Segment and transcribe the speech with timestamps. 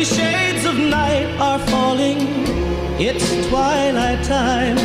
[0.00, 2.20] many shades of night are falling.
[2.98, 4.78] It's twilight time.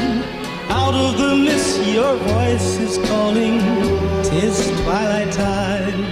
[0.69, 3.59] Out of the mist, your voice is calling.
[4.23, 6.03] Tis twilight time.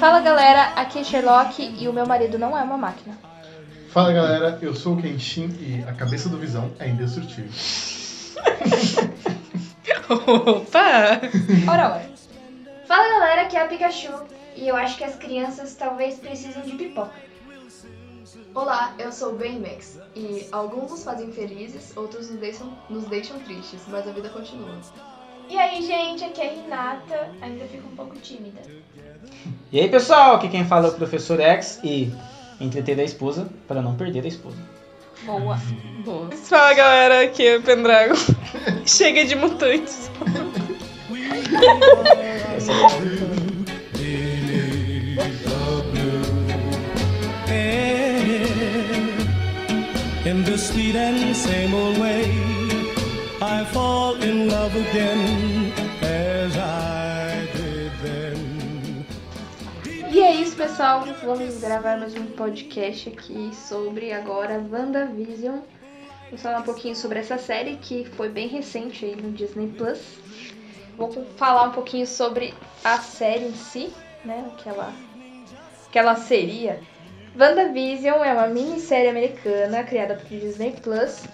[0.00, 3.16] Fala galera, aqui é Sherlock e o meu marido não é uma máquina.
[3.90, 7.52] Fala galera, eu sou o Kenshin e a cabeça do Visão é indestrutível.
[10.10, 11.20] Opa!
[11.70, 12.10] Ora, ora.
[12.84, 16.76] Fala galera, aqui é a Pikachu e eu acho que as crianças talvez precisem de
[16.76, 17.10] pipoca.
[18.54, 23.40] Olá, eu sou o Baymax e alguns nos fazem felizes, outros nos deixam, nos deixam
[23.40, 24.78] tristes, mas a vida continua.
[25.48, 28.60] E aí, gente, aqui é a Renata, ainda fico um pouco tímida.
[29.72, 32.12] E aí pessoal, aqui quem fala é o Professor X e
[32.60, 34.58] entreter a esposa para não perder a esposa.
[35.24, 35.58] Boa.
[36.04, 36.30] Boa.
[36.44, 38.14] Fala galera, aqui é o Pendragon.
[38.86, 40.08] Chega de mutantes.
[50.24, 52.22] In the sweet and same old way,
[53.40, 59.04] I fall in love again as I did then.
[60.12, 61.04] E é isso, pessoal.
[61.24, 65.58] Vamos gravar mais um podcast aqui sobre agora WandaVision.
[66.26, 69.98] Vamos falar um pouquinho sobre essa série que foi bem recente aí no Disney Plus.
[70.96, 73.92] Vou falar um pouquinho sobre a série em si,
[74.24, 74.48] né?
[74.52, 74.94] O que ela,
[75.88, 76.80] o que ela seria.
[77.38, 81.24] WandaVision é uma minissérie americana criada pelo Disney Plus.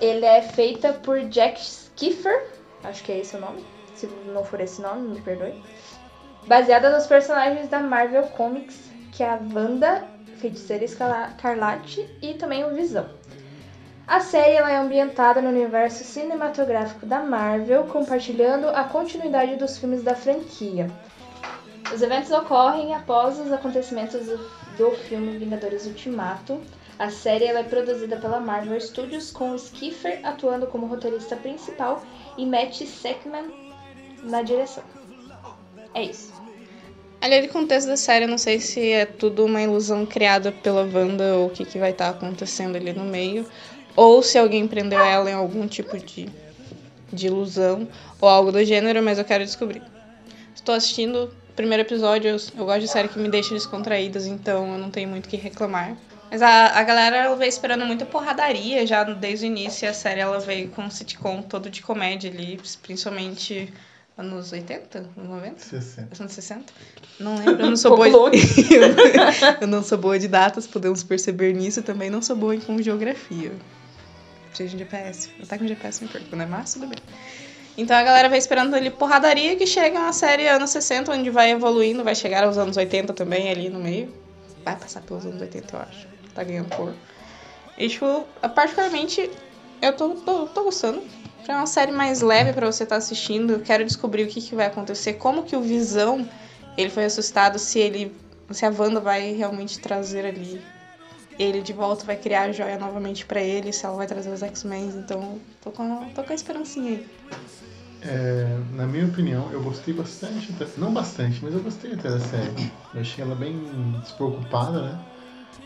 [0.00, 2.46] Ele é feita por Jack Skiffer,
[2.84, 3.64] acho que é esse o nome.
[3.94, 5.60] Se não for esse nome, me perdoe
[6.46, 10.04] baseada nos personagens da Marvel Comics, que é a Wanda,
[10.38, 13.08] Feiticeira Escarlate e também o Visão.
[14.06, 20.14] A série é ambientada no universo cinematográfico da Marvel, compartilhando a continuidade dos filmes da
[20.14, 20.90] franquia.
[21.92, 24.26] Os eventos ocorrem após os acontecimentos
[24.78, 26.60] do, filme Vingadores Ultimato.
[26.98, 32.02] A série é produzida pela Marvel Studios, com o Skiffer atuando como roteirista principal
[32.38, 33.50] e Matt Seckman
[34.22, 34.84] na direção.
[35.92, 36.32] É isso.
[37.20, 40.82] Ali do contexto da série, eu não sei se é tudo uma ilusão criada pela
[40.82, 43.44] Wanda ou o que, que vai estar acontecendo ali no meio.
[43.96, 46.28] Ou se alguém prendeu ela em algum tipo de,
[47.12, 47.88] de ilusão
[48.20, 49.82] ou algo do gênero, mas eu quero descobrir.
[50.54, 54.72] Estou assistindo o primeiro episódio, eu, eu gosto de série que me deixa descontraídas, então
[54.72, 55.96] eu não tenho muito o que reclamar.
[56.30, 59.84] Mas a, a galera ela veio esperando muita porradaria já desde o início.
[59.84, 63.72] e A série ela veio com um sitcom todo de comédia ali, principalmente
[64.16, 65.58] anos 80, 90?
[65.58, 66.22] 60.
[66.22, 66.72] Anos 60?
[67.18, 68.38] Não lembro, eu não sou boa de...
[69.60, 71.82] eu não sou boa de datas, podemos perceber nisso.
[71.82, 73.52] Também não sou boa em com geografia.
[74.54, 75.30] Seja de GPS.
[75.38, 76.46] Eu tá com GPS me perco, né?
[76.46, 76.98] Mas tudo bem.
[77.76, 81.50] Então a galera vai esperando ali porradaria que chega uma série anos 60, onde vai
[81.50, 84.12] evoluindo, vai chegar aos anos 80 também ali no meio.
[84.64, 86.06] Vai passar pelos anos 80, eu acho.
[86.34, 86.94] Tá ganhando cor.
[87.78, 89.30] E, tipo, particularmente,
[89.80, 91.02] eu tô, tô, tô gostando.
[91.48, 93.54] É uma série mais leve pra você estar assistindo.
[93.54, 96.28] Eu quero descobrir o que, que vai acontecer, como que o Visão
[96.76, 98.14] ele foi assustado, se ele.
[98.50, 100.62] se a Wanda vai realmente trazer ali
[101.40, 104.42] ele de volta, vai criar a joia novamente pra ele, se ela vai trazer os
[104.42, 104.88] X-Men.
[104.88, 107.06] Então, tô com, tô com a esperancinha aí.
[108.02, 112.70] É, na minha opinião, eu gostei bastante, não bastante, mas eu gostei até da série.
[112.92, 113.58] Eu achei ela bem
[114.02, 114.98] despreocupada, né?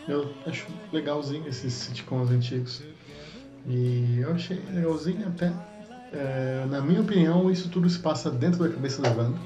[0.06, 2.82] Eu acho legalzinho esses sitcoms antigos.
[3.66, 5.52] E eu achei legalzinho até.
[6.12, 9.38] É, na minha opinião, isso tudo se passa dentro da cabeça da Wanda.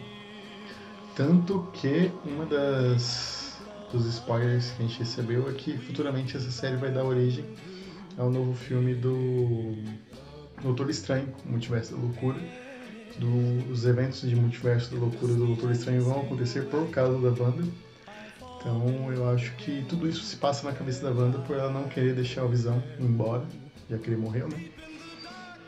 [1.15, 3.38] Tanto que uma das
[3.93, 7.45] dos spoilers que a gente recebeu é que futuramente essa série vai dar origem
[8.17, 9.75] ao novo filme do
[10.63, 12.39] Doutor Estranho, Multiverso da Loucura.
[13.19, 17.43] Do- os eventos de Multiverso da Loucura do Doutor Estranho vão acontecer por causa da
[17.43, 17.65] Wanda.
[18.61, 21.85] Então eu acho que tudo isso se passa na cabeça da Wanda por ela não
[21.89, 23.45] querer deixar o Visão embora,
[23.89, 24.65] já que ele morreu, né?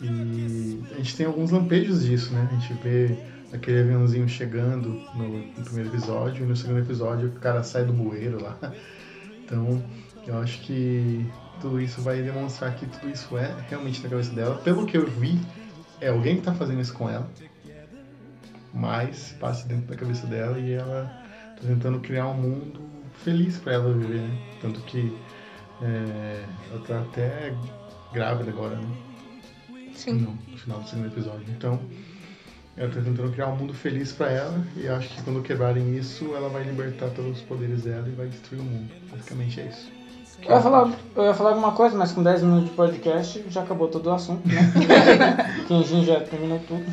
[0.03, 2.49] E a gente tem alguns lampejos disso, né?
[2.51, 3.17] A gente vê
[3.53, 7.93] aquele aviãozinho chegando no, no primeiro episódio, e no segundo episódio o cara sai do
[7.93, 8.57] bueiro lá.
[9.43, 9.83] Então
[10.29, 11.29] eu acho que
[11.61, 14.55] tudo isso vai demonstrar que tudo isso é realmente na cabeça dela.
[14.59, 15.41] Pelo que eu vi,
[16.01, 17.29] é alguém que tá fazendo isso com ela,
[18.73, 21.05] mas passa dentro da cabeça dela e ela
[21.57, 22.81] tá tentando criar um mundo
[23.25, 24.39] feliz para ela viver, né?
[24.61, 25.13] Tanto que
[25.83, 27.55] é, ela tá até
[28.13, 28.89] grávida agora, né?
[29.95, 30.13] Sim.
[30.13, 31.45] No, no final do segundo episódio.
[31.49, 31.81] Então,
[32.77, 36.35] ela tá tentando criar um mundo feliz pra ela e acho que quando quebrarem isso,
[36.35, 38.91] ela vai libertar todos os poderes dela e vai destruir o mundo.
[39.11, 40.01] Basicamente é isso.
[40.43, 43.63] Eu ia, falar, eu ia falar alguma coisa, mas com 10 minutos de podcast já
[43.63, 44.73] acabou todo o assunto, né?
[45.69, 46.85] Quem já terminou tudo.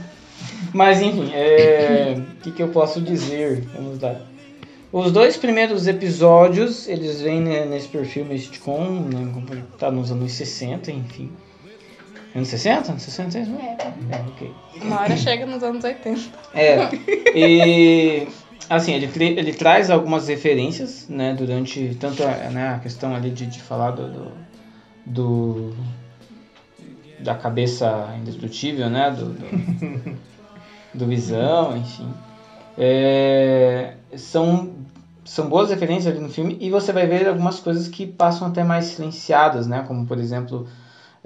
[0.74, 3.62] Mas enfim, é, o que, que eu posso dizer?
[3.74, 4.20] Vamos lá.
[4.92, 11.32] Os dois primeiros episódios, eles vêm nesse perfil sitcom, né, tá nos anos 60, enfim.
[12.38, 12.92] Anos 60?
[12.92, 13.78] Anos 60 é isso mesmo?
[14.12, 14.54] É, ok.
[14.82, 16.20] Uma hora chega nos anos 80.
[16.54, 16.78] É,
[17.36, 18.28] e
[18.70, 23.48] assim, ele, ele traz algumas referências, né, durante tanto a, né, a questão ali de,
[23.48, 24.32] de falar do, do,
[25.06, 25.76] do-
[27.20, 30.18] da cabeça indestrutível, né, do, do,
[30.94, 32.14] do Visão, enfim.
[32.78, 34.76] É, são,
[35.26, 38.64] são boas referências ali no filme e você vai ver algumas coisas que passam até
[38.64, 40.68] mais silenciadas, né, como por exemplo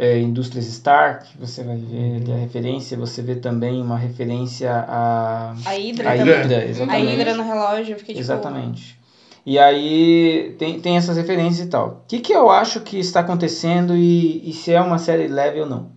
[0.02, 5.52] é, Indústrias Stark, você vai ver ali a referência, você vê também uma referência a
[5.64, 6.14] A Hydra a.
[6.16, 7.16] Hydra, A exatamente.
[7.16, 8.20] Hydra no relógio, eu fiquei tipo...
[8.20, 9.00] Exatamente.
[9.46, 12.02] E aí tem, tem essas referências e tal.
[12.04, 15.62] O que, que eu acho que está acontecendo e, e se é uma série leve
[15.62, 15.90] ou não?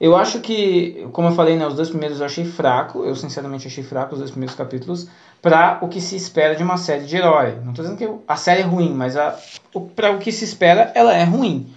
[0.00, 3.66] Eu acho que, como eu falei, né, os dois primeiros eu achei fraco, eu sinceramente
[3.66, 5.08] achei fraco os dois primeiros capítulos,
[5.42, 7.56] para o que se espera de uma série de herói.
[7.62, 9.38] Não estou dizendo que a série é ruim, mas a,
[9.74, 11.70] o, para o que se espera, ela é ruim.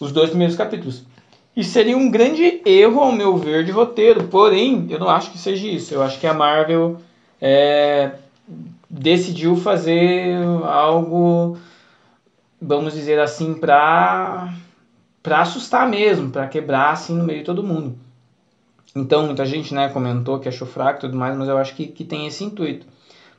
[0.00, 1.04] Os dois primeiros capítulos.
[1.56, 4.24] E seria um grande erro, ao meu ver, de roteiro.
[4.24, 5.94] Porém, eu não acho que seja isso.
[5.94, 6.98] Eu acho que a Marvel
[7.40, 8.12] é,
[8.90, 11.56] decidiu fazer algo,
[12.60, 14.52] vamos dizer assim, para
[15.22, 17.96] para assustar mesmo, para quebrar assim no meio de todo mundo.
[18.94, 21.86] Então, muita gente né, comentou que achou fraco e tudo mais, mas eu acho que,
[21.86, 22.86] que tem esse intuito.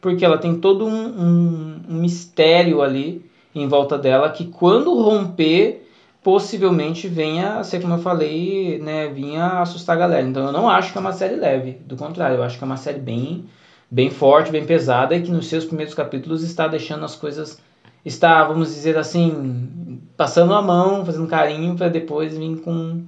[0.01, 3.23] Porque ela tem todo um, um, um mistério ali
[3.53, 5.84] em volta dela que quando romper,
[6.25, 10.27] possivelmente venha a ser, como eu falei, né, vinha assustar a galera.
[10.27, 12.65] Então eu não acho que é uma série leve, do contrário, eu acho que é
[12.65, 13.45] uma série bem,
[13.91, 17.61] bem forte, bem pesada e que nos seus primeiros capítulos está deixando as coisas,
[18.03, 23.03] está, vamos dizer assim, passando a mão, fazendo carinho para depois vir com,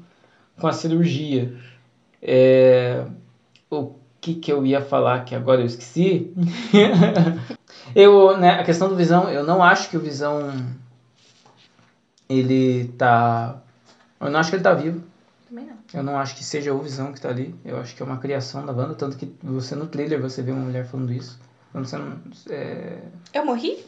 [0.60, 1.56] com a cirurgia.
[2.22, 3.04] É,
[3.68, 6.32] o que, que eu ia falar que agora eu esqueci?
[7.96, 10.52] eu, né, a questão do Visão, eu não acho que o Visão
[12.30, 13.62] ele tá.
[14.20, 15.02] Eu não acho que ele tá vivo.
[15.48, 15.78] Também não.
[15.94, 17.56] Eu não acho que seja o Visão que tá ali.
[17.64, 18.96] Eu acho que é uma criação da banda.
[18.96, 21.40] Tanto que você no trailer você vê uma mulher falando isso.
[21.72, 22.18] Quando você não.
[22.50, 23.00] É,
[23.34, 23.86] Eu morri?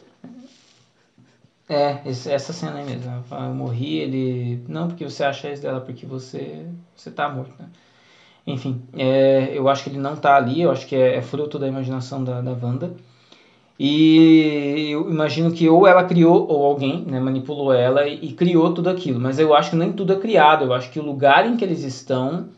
[1.68, 3.10] é esse- essa cena aí mesmo.
[3.10, 4.64] Ela fala, eu morri, ele.
[4.68, 6.66] Não porque você acha isso dela, porque você.
[6.96, 7.68] Você tá morto, né?
[8.46, 10.62] Enfim, é, eu acho que ele não tá ali.
[10.62, 12.92] Eu acho que é, é fruto da imaginação da, da Wanda.
[13.82, 18.74] E eu imagino que ou ela criou, ou alguém né, manipulou ela e, e criou
[18.74, 19.18] tudo aquilo.
[19.18, 20.66] Mas eu acho que nem tudo é criado.
[20.66, 22.50] Eu acho que o lugar em que eles estão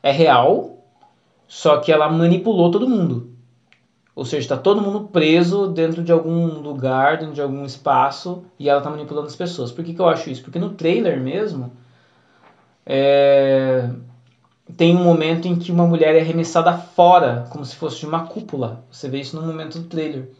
[0.00, 0.84] é real,
[1.48, 3.32] só que ela manipulou todo mundo.
[4.14, 8.68] Ou seja, está todo mundo preso dentro de algum lugar, dentro de algum espaço, e
[8.68, 9.72] ela está manipulando as pessoas.
[9.72, 10.44] Por que, que eu acho isso?
[10.44, 11.72] Porque no trailer mesmo,
[12.86, 13.90] é,
[14.76, 18.26] tem um momento em que uma mulher é arremessada fora, como se fosse de uma
[18.26, 18.84] cúpula.
[18.92, 20.37] Você vê isso no momento do trailer.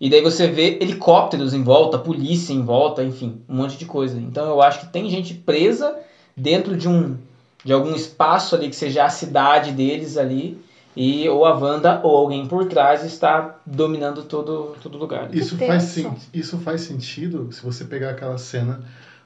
[0.00, 4.18] E daí você vê helicópteros em volta, polícia em volta, enfim, um monte de coisa.
[4.18, 5.96] Então eu acho que tem gente presa
[6.36, 7.16] dentro de um
[7.64, 10.56] de algum espaço ali que seja a cidade deles ali
[10.94, 15.34] e ou a Wanda ou alguém por trás está dominando todo todo lugar.
[15.34, 15.96] Isso faz,
[16.32, 18.80] isso faz sentido se você pegar aquela cena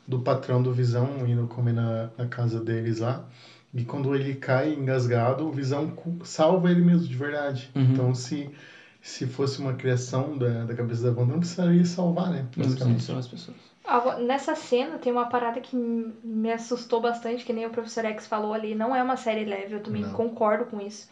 [0.06, 3.24] do patrão do Visão indo comer na, na casa deles lá.
[3.74, 5.92] E quando ele cai engasgado, o Visão
[6.24, 7.70] salva ele mesmo, de verdade.
[7.74, 7.82] Uhum.
[7.82, 8.50] Então, se,
[9.02, 12.46] se fosse uma criação da, da cabeça da Wanda, não precisaria salvar, né?
[12.56, 12.66] Não
[13.18, 13.56] as pessoas.
[14.20, 18.54] Nessa cena tem uma parada que me assustou bastante, que nem o professor X falou
[18.54, 18.74] ali.
[18.74, 20.12] Não é uma série leve, eu também Não.
[20.12, 21.08] concordo com isso.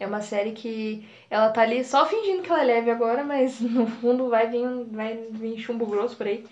[0.00, 3.60] É uma série que ela tá ali só fingindo que ela é leve agora, mas
[3.60, 6.44] no fundo vai vir, vai vir chumbo grosso por aí.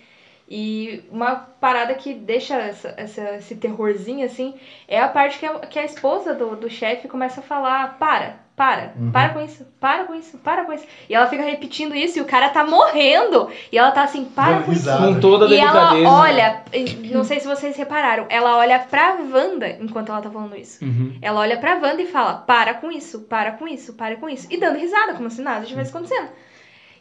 [0.47, 4.53] E uma parada que deixa essa, essa- esse terrorzinho assim
[4.87, 8.42] é a parte que a, que a esposa do, do chefe começa a falar: para,
[8.55, 9.11] para, Uhum.
[9.11, 10.85] para com isso, para com isso, para com isso.
[11.09, 13.49] E ela fica repetindo isso e o cara tá morrendo.
[13.71, 14.89] E ela tá assim: para com isso.
[14.95, 16.63] Com toda a E ela olha,
[17.11, 20.83] não sei se vocês repararam, ela olha pra Wanda enquanto ela tá falando isso.
[20.85, 21.17] Uhum.
[21.21, 24.47] Ela olha pra Wanda e fala: para com isso, para com isso, para com isso.
[24.51, 26.29] E dando risada, como se nada tivesse acontecendo.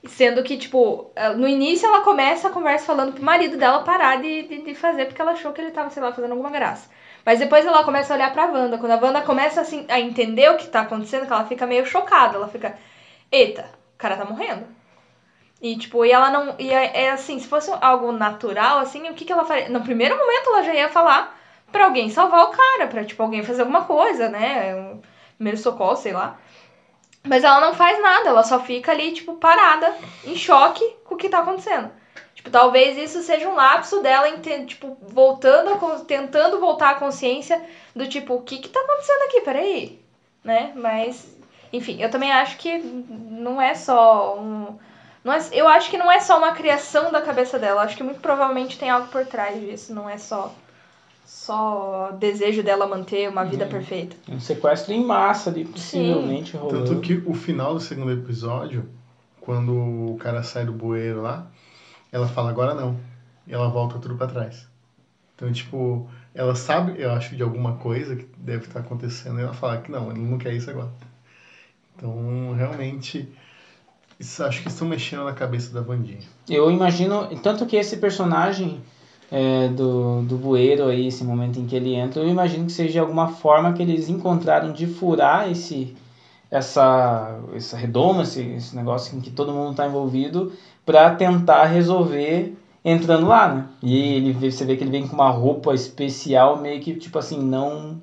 [0.04, 4.42] Sendo que, tipo, no início ela começa a conversa falando pro marido dela parar de,
[4.48, 6.90] de, de fazer, porque ela achou que ele tava, sei lá, fazendo alguma graça.
[7.24, 8.78] Mas depois ela começa a olhar pra Wanda.
[8.78, 11.86] Quando a Wanda começa assim, a entender o que tá acontecendo, que ela fica meio
[11.86, 12.36] chocada.
[12.36, 12.76] Ela fica,
[13.30, 13.62] eita,
[13.94, 14.66] o cara tá morrendo.
[15.60, 16.56] E, tipo, e ela não.
[16.58, 19.68] E é, é assim, se fosse algo natural, assim, o que, que ela faria?
[19.68, 21.38] No primeiro momento ela já ia falar
[21.70, 24.74] pra alguém salvar o cara, pra, tipo, alguém fazer alguma coisa, né?
[24.74, 25.00] Um
[25.36, 26.38] primeiro socorro, sei lá.
[27.24, 31.18] Mas ela não faz nada, ela só fica ali, tipo, parada, em choque com o
[31.18, 31.90] que tá acontecendo.
[32.42, 34.26] Tipo, talvez isso seja um lapso dela,
[34.66, 37.62] tipo, voltando, a tentando voltar à consciência
[37.94, 39.40] do tipo, o que que tá acontecendo aqui?
[39.42, 40.00] Peraí,
[40.42, 40.72] né?
[40.74, 41.36] Mas,
[41.72, 44.76] enfim, eu também acho que não é só um,
[45.22, 47.82] Não é, eu acho que não é só uma criação da cabeça dela.
[47.82, 49.94] Acho que muito provavelmente tem algo por trás disso.
[49.94, 50.52] Não é só
[51.24, 53.70] só desejo dela manter uma vida Uhum.
[53.70, 54.16] perfeita.
[54.28, 56.84] Um sequestro em massa ali, possivelmente rolando.
[56.88, 58.88] Tanto que o final do segundo episódio,
[59.40, 59.72] quando
[60.12, 61.46] o cara sai do bueiro lá,
[62.12, 62.96] ela fala agora não.
[63.46, 64.68] E ela volta tudo pra trás.
[65.34, 69.54] Então, tipo, ela sabe, eu acho, de alguma coisa que deve estar acontecendo, e ela
[69.54, 70.90] fala que não, ele não quer isso agora.
[71.96, 73.28] Então, realmente,
[74.20, 76.20] isso, acho que estão mexendo na cabeça da Vandinha.
[76.48, 78.80] Eu imagino, tanto que esse personagem
[79.32, 83.00] é, do, do bueiro aí, esse momento em que ele entra, eu imagino que seja
[83.00, 85.96] alguma forma que eles encontraram de furar esse
[86.52, 90.52] essa essa redoma, esse, esse negócio em que todo mundo está envolvido,
[90.86, 93.68] para tentar resolver entrando lá, né?
[93.82, 97.18] E ele vê- você vê que ele vem com uma roupa especial, meio que tipo
[97.18, 98.00] assim, não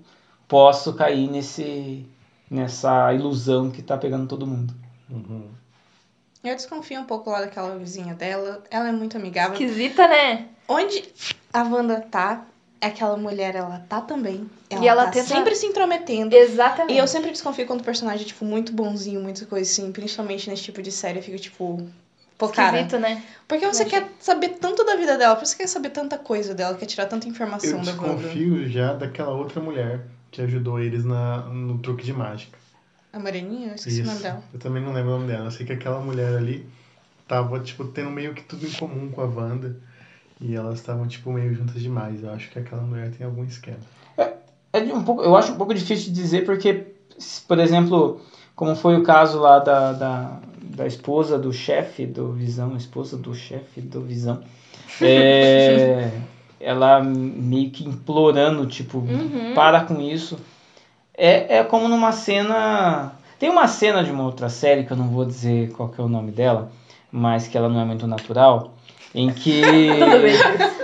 [0.47, 2.05] posso cair nesse
[2.49, 4.73] nessa ilusão que tá pegando todo mundo.
[5.09, 5.43] Uhum.
[6.43, 8.63] Eu desconfio um pouco lá daquela vizinha dela.
[8.71, 9.53] Ela é muito amigável.
[9.53, 10.47] Esquisita, né?
[10.67, 11.03] Onde
[11.53, 12.45] a Wanda tá,
[12.81, 14.49] aquela mulher, ela tá também.
[14.69, 16.35] Ela E ela tá tenta- sempre se intrometendo.
[16.35, 16.93] Exatamente.
[16.95, 19.91] E eu sempre desconfio quando o personagem é, tipo, muito bonzinho, muita coisa assim.
[19.91, 21.87] Principalmente nesse tipo de série, eu fico, tipo...
[22.37, 23.21] Pô, cara, Esquisito, né?
[23.45, 24.01] por que você Imagina.
[24.07, 25.35] quer saber tanto da vida dela?
[25.35, 26.77] Por que você quer saber tanta coisa dela?
[26.77, 28.15] Quer tirar tanta Eu informação da Wanda?
[28.17, 32.57] desconfio já daquela outra mulher que ajudou eles na, no truque de mágica.
[33.11, 33.69] A Moreninha?
[33.69, 34.41] Eu esqueci o nome dela.
[34.53, 35.47] Eu também não lembro o nome dela.
[35.47, 36.65] Eu sei que aquela mulher ali
[37.27, 39.75] tava, tipo, tendo meio que tudo em comum com a Wanda.
[40.39, 42.23] E elas estavam, tipo, meio juntas demais.
[42.23, 43.79] Eu acho que aquela mulher tem algum esquema.
[44.71, 46.85] É de um pouco, eu acho um pouco difícil de dizer porque,
[47.47, 48.21] por exemplo,
[48.55, 53.33] como foi o caso lá da, da, da esposa do chefe do Visão, esposa do
[53.33, 54.41] chefe do Visão,
[55.01, 56.11] é,
[56.59, 59.53] ela meio que implorando, tipo, Uhum.
[59.55, 60.37] para com isso.
[61.17, 63.13] É, é como numa cena.
[63.39, 66.03] Tem uma cena de uma outra série que eu não vou dizer qual que é
[66.03, 66.71] o nome dela,
[67.11, 68.73] mas que ela não é muito natural,
[69.13, 69.61] em que.
[69.61, 70.79] Tudo bem.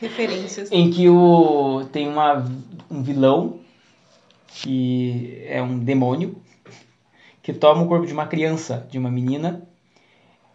[0.00, 0.72] Referências.
[0.72, 2.42] em que o tem uma,
[2.90, 3.58] um vilão
[4.48, 6.40] que é um demônio
[7.42, 9.62] que toma o corpo de uma criança, de uma menina,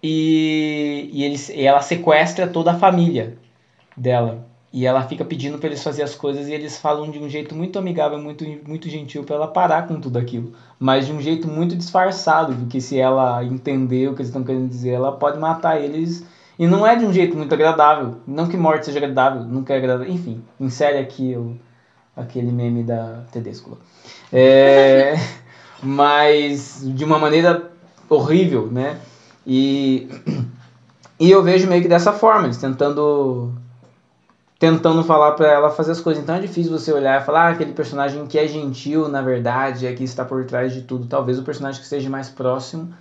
[0.02, 3.38] e, e, eles, e ela sequestra toda a família
[3.98, 4.46] dela.
[4.72, 7.56] E ela fica pedindo para eles fazer as coisas e eles falam de um jeito
[7.56, 10.54] muito amigável, muito, muito gentil para ela parar com tudo aquilo.
[10.78, 14.68] Mas de um jeito muito disfarçado, porque se ela entender o que eles estão querendo
[14.68, 16.26] dizer, ela pode matar eles
[16.58, 18.18] e não é de um jeito muito agradável.
[18.26, 20.12] Não que morte seja agradável, nunca é agradável.
[20.12, 21.58] Enfim, insere aqui o,
[22.16, 23.78] aquele meme da Tedesco.
[24.32, 25.16] É,
[25.84, 27.72] mas de uma maneira
[28.10, 28.98] horrível, né?
[29.46, 30.10] E,
[31.20, 33.54] e eu vejo meio que dessa forma, eles tentando
[34.58, 36.24] tentando falar pra ela fazer as coisas.
[36.24, 39.86] Então é difícil você olhar e falar ah, aquele personagem que é gentil, na verdade,
[39.86, 41.08] é que está por trás de tudo.
[41.08, 42.94] Talvez o personagem que esteja mais próximo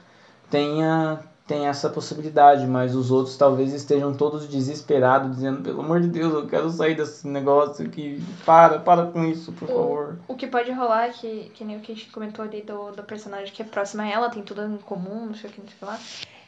[0.50, 6.08] tenha tem essa possibilidade, mas os outros talvez estejam todos desesperados, dizendo, pelo amor de
[6.08, 8.22] Deus, eu quero sair desse negócio aqui.
[8.46, 10.18] Para, para com isso, por favor.
[10.26, 13.02] O que pode rolar, que, que nem o que a gente comentou ali do, do
[13.02, 15.68] personagem que é próximo a ela, tem tudo em comum, não sei o que, não
[15.68, 16.00] sei o que lá.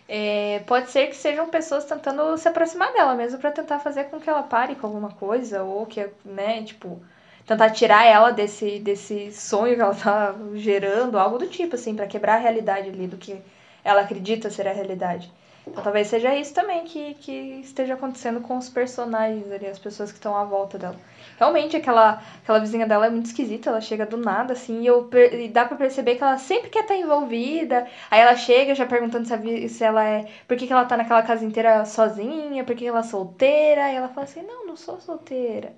[0.08, 4.20] É, pode ser que sejam pessoas tentando se aproximar dela mesmo pra tentar fazer com
[4.20, 7.02] que ela pare com alguma coisa, ou que, né, tipo,
[7.44, 12.06] tentar tirar ela desse, desse sonho que ela tá gerando, algo do tipo, assim, pra
[12.06, 13.42] quebrar a realidade ali do que
[13.86, 15.32] ela acredita ser a realidade.
[15.66, 20.12] Então talvez seja isso também que, que esteja acontecendo com os personagens ali, as pessoas
[20.12, 20.96] que estão à volta dela.
[21.38, 25.10] Realmente, aquela, aquela vizinha dela é muito esquisita, ela chega do nada, assim, e, eu,
[25.32, 27.86] e dá pra perceber que ela sempre quer estar envolvida.
[28.10, 30.26] Aí ela chega já perguntando se, a se ela é.
[30.46, 33.92] Por que, que ela tá naquela casa inteira sozinha, por que, que ela é solteira.
[33.92, 35.74] E ela fala assim: não, não sou solteira.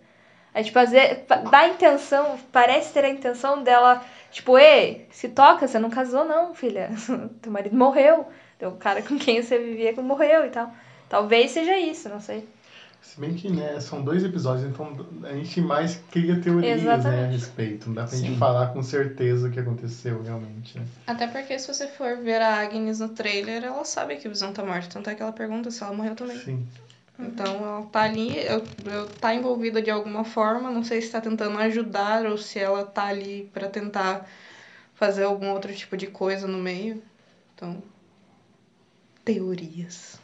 [0.54, 5.06] Aí, tipo, às vezes, pa- dá a intenção, parece ter a intenção dela, tipo, ei,
[5.10, 6.90] se toca, você não casou, não, filha.
[7.42, 8.26] Teu marido morreu.
[8.60, 10.72] O cara com quem você vivia que morreu e tal.
[11.08, 12.48] Talvez seja isso, não sei.
[13.00, 16.96] Se bem que, né, são dois episódios, então a gente mais cria teorias, né, a
[16.96, 17.32] Exatamente.
[17.32, 17.86] respeito.
[17.86, 18.26] Não dá pra Sim.
[18.26, 20.84] gente falar com certeza o que aconteceu realmente, né?
[21.06, 24.52] Até porque se você for ver a Agnes no trailer, ela sabe que o Visão
[24.52, 24.88] tá morto.
[24.92, 26.36] Tanto é que ela pergunta se ela morreu também.
[26.38, 26.66] Sim.
[27.18, 31.20] Então ela tá ali, eu, eu tá envolvida de alguma forma, não sei se tá
[31.20, 34.28] tentando ajudar ou se ela tá ali pra tentar
[34.94, 37.02] fazer algum outro tipo de coisa no meio.
[37.54, 37.82] Então,
[39.24, 40.18] teorias.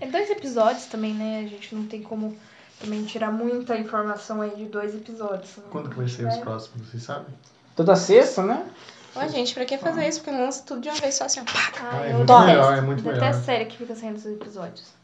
[0.00, 1.40] É dois episódios também, né?
[1.44, 2.36] A gente não tem como
[2.80, 5.56] também tirar muita informação aí de dois episódios.
[5.58, 5.64] né?
[5.70, 6.40] Quando que vai ser os É.
[6.40, 7.34] próximos, vocês sabem?
[7.76, 8.66] Toda sexta, né?
[9.14, 10.20] Ó, gente, pra que fazer isso?
[10.20, 11.44] Porque não lança tudo de uma vez só assim, ó.
[11.44, 11.52] pá.
[11.80, 13.34] Ah, Ah, é eu muito melhor, é muito melhor.
[13.34, 14.97] série que fica saindo dos episódios.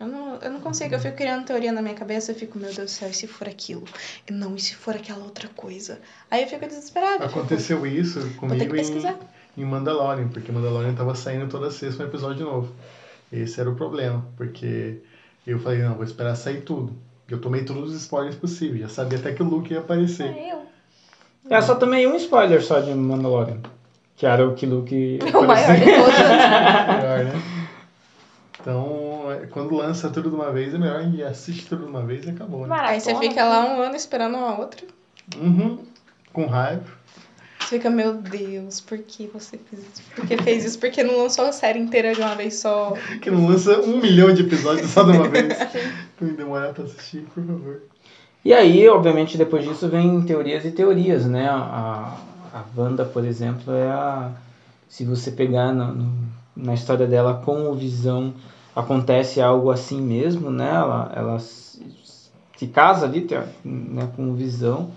[0.00, 2.72] Eu não, eu não consigo, eu fico criando teoria na minha cabeça, eu fico, meu
[2.72, 3.84] Deus do céu, e se for aquilo?
[4.26, 6.00] E não, e se for aquela outra coisa?
[6.30, 7.26] Aí eu fico desesperada.
[7.26, 12.02] tipo, Aconteceu isso Vou ter comigo em, em Mandalorian, porque Mandalorian tava saindo toda sexta
[12.02, 12.74] um episódio novo.
[13.30, 15.02] Esse era o problema, porque
[15.46, 16.96] eu falei, não, vou esperar sair tudo.
[17.28, 20.34] Eu tomei todos os spoilers possíveis, já sabia até que o Luke ia aparecer.
[20.34, 20.62] É, eu.
[21.50, 23.58] É, só tomei um spoiler só de Mandalorian.
[24.16, 25.18] Que era o que Luke.
[25.34, 26.14] O maior de todos.
[26.20, 27.42] Né?
[28.60, 29.09] Então,
[29.50, 32.30] quando lança tudo de uma vez, é melhor gente assiste tudo de uma vez e
[32.30, 32.76] acabou, né?
[32.80, 34.86] Aí você fica lá um ano esperando a outra.
[35.36, 35.78] Uhum.
[36.32, 36.84] Com raiva.
[37.60, 40.02] Você fica, meu Deus, por que você fez isso?
[40.16, 40.78] Por que fez isso?
[40.78, 42.94] Por que não lançou a série inteira de uma vez só?
[43.20, 45.56] Que não lança um milhão de episódios só de uma vez.
[46.20, 47.82] me demorar pra assistir, por favor.
[48.44, 51.48] E aí, obviamente, depois disso vem teorias e teorias, né?
[51.48, 52.16] A,
[52.54, 54.30] a Wanda, por exemplo, é a.
[54.88, 56.12] Se você pegar na, no-
[56.56, 58.34] na história dela com o Visão,
[58.74, 60.68] acontece algo assim mesmo, né?
[60.68, 63.26] Ela, ela se, casa ali
[63.64, 64.90] né, com o Visão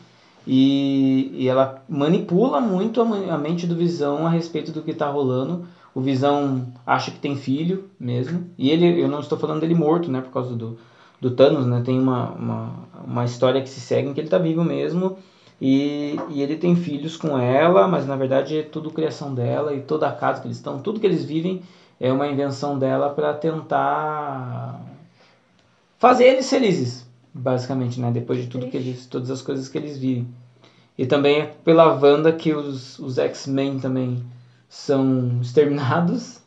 [0.45, 5.07] e, e ela manipula muito a, a mente do Visão a respeito do que está
[5.09, 5.65] rolando.
[5.95, 8.49] O Visão acha que tem filho mesmo.
[8.57, 10.21] E ele, eu não estou falando dele morto, né?
[10.21, 10.77] Por causa do,
[11.21, 11.81] do Thanos, né?
[11.85, 12.73] Tem uma, uma,
[13.05, 15.17] uma história que se segue em que ele tá vivo mesmo.
[15.61, 19.79] E, e ele tem filhos com ela, mas na verdade é tudo criação dela e
[19.79, 21.61] toda a casa que eles estão, tudo que eles vivem
[21.99, 24.81] é uma invenção dela para tentar
[25.97, 28.11] fazer eles felizes, basicamente, né?
[28.11, 30.27] Depois de tudo que eles, todas as coisas que eles vivem.
[30.97, 34.23] E também é pela Wanda que os, os X-Men também
[34.69, 36.39] são exterminados.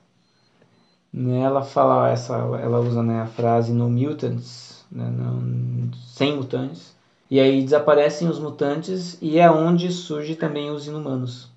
[1.12, 1.40] Né?
[1.40, 5.10] Ela fala essa, ela usa né, a frase no mutants, né?
[5.10, 6.94] não, sem mutantes.
[7.28, 11.50] E aí desaparecem os mutantes e é onde surge também os inumanos.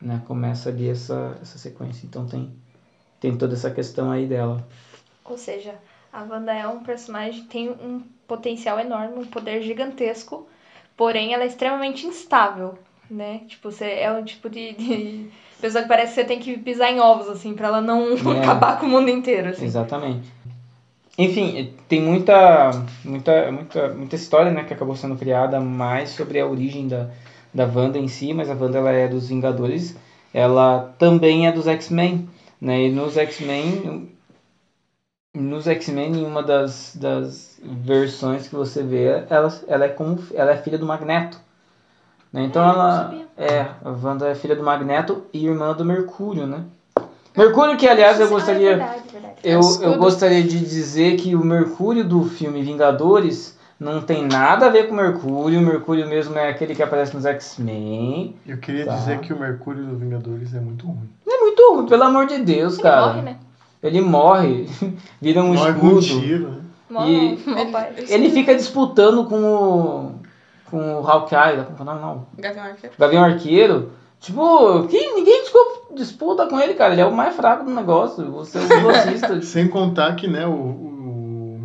[0.00, 0.22] Né?
[0.26, 2.06] Começa ali essa, essa sequência.
[2.06, 2.50] Então tem,
[3.26, 4.64] tem toda essa questão aí dela.
[5.24, 5.74] Ou seja,
[6.12, 10.46] a Wanda é um personagem que tem um potencial enorme, um poder gigantesco,
[10.96, 12.78] porém ela é extremamente instável,
[13.10, 13.40] né?
[13.48, 15.26] Tipo, você é um tipo de, de
[15.60, 18.38] pessoa que parece que você tem que pisar em ovos, assim, pra ela não É.
[18.38, 19.64] acabar com o mundo inteiro, assim.
[19.64, 20.32] Exatamente.
[21.18, 22.70] Enfim, tem muita,
[23.04, 27.08] muita, muita, muita história né, que acabou sendo criada mais sobre a origem da,
[27.52, 29.96] da Wanda em si, mas a Wanda ela é dos Vingadores,
[30.32, 32.28] ela também é dos X-Men,
[32.60, 32.84] né?
[32.86, 34.10] E nos X-Men,
[35.34, 40.52] nos X-Men, em uma das, das versões que você vê, ela, ela, é como, ela
[40.52, 41.38] é filha do Magneto.
[42.32, 42.44] Né?
[42.44, 46.64] Então não ela é, a Wanda é filha do Magneto e irmã do Mercúrio, né?
[47.36, 48.70] Mercúrio que, aliás, eu Ah, gostaria...
[48.72, 49.34] é verdade, verdade.
[49.44, 54.70] Eu, eu gostaria de dizer que o Mercúrio do filme Vingadores não tem nada a
[54.70, 55.58] ver com o Mercúrio.
[55.60, 58.34] O Mercúrio mesmo é aquele que aparece nos X-Men.
[58.46, 58.94] Eu queria Tá.
[58.96, 61.10] dizer que o Mercúrio do Vingadores é muito ruim.
[61.74, 63.06] Ruim, pelo amor de Deus, Ele cara.
[63.08, 63.36] morre, né?
[63.82, 64.68] Ele morre,
[65.20, 66.00] vira um Morre um escudo.
[66.20, 66.60] tiro, né?
[66.90, 67.92] Morre, E- meu pai.
[68.08, 70.12] Ele fica disputando com o.
[70.70, 72.00] com o Hawkeye, como o nome?
[72.00, 72.26] não?
[72.38, 72.94] Gavião Arqueiro.
[72.98, 73.90] Gavião Arqueiro.
[74.18, 75.44] Tipo, que ninguém
[75.94, 76.94] disputa com ele, cara.
[76.94, 78.28] Ele é o mais fraco do negócio.
[78.32, 79.42] Você é o velocista.
[79.42, 80.95] Sem contar que, né, o, o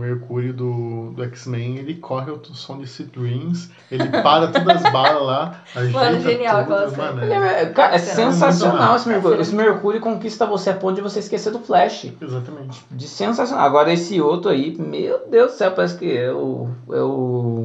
[0.02, 4.92] Mercúrio do, do X-Men, ele corre ao som de Sweet Dreams, ele para todas as
[4.92, 9.42] balas lá, ajeita genial tudo, aquela mano, é- é, cara, é Cena sensacional esse Mercúrio.
[9.42, 12.12] Esse Mercúrio conquista você a ponto de você esquecer do Flash.
[12.22, 12.84] Exatamente.
[12.92, 13.66] De sensacional.
[13.66, 17.64] Agora esse outro aí, meu Deus do céu, parece que é o, é o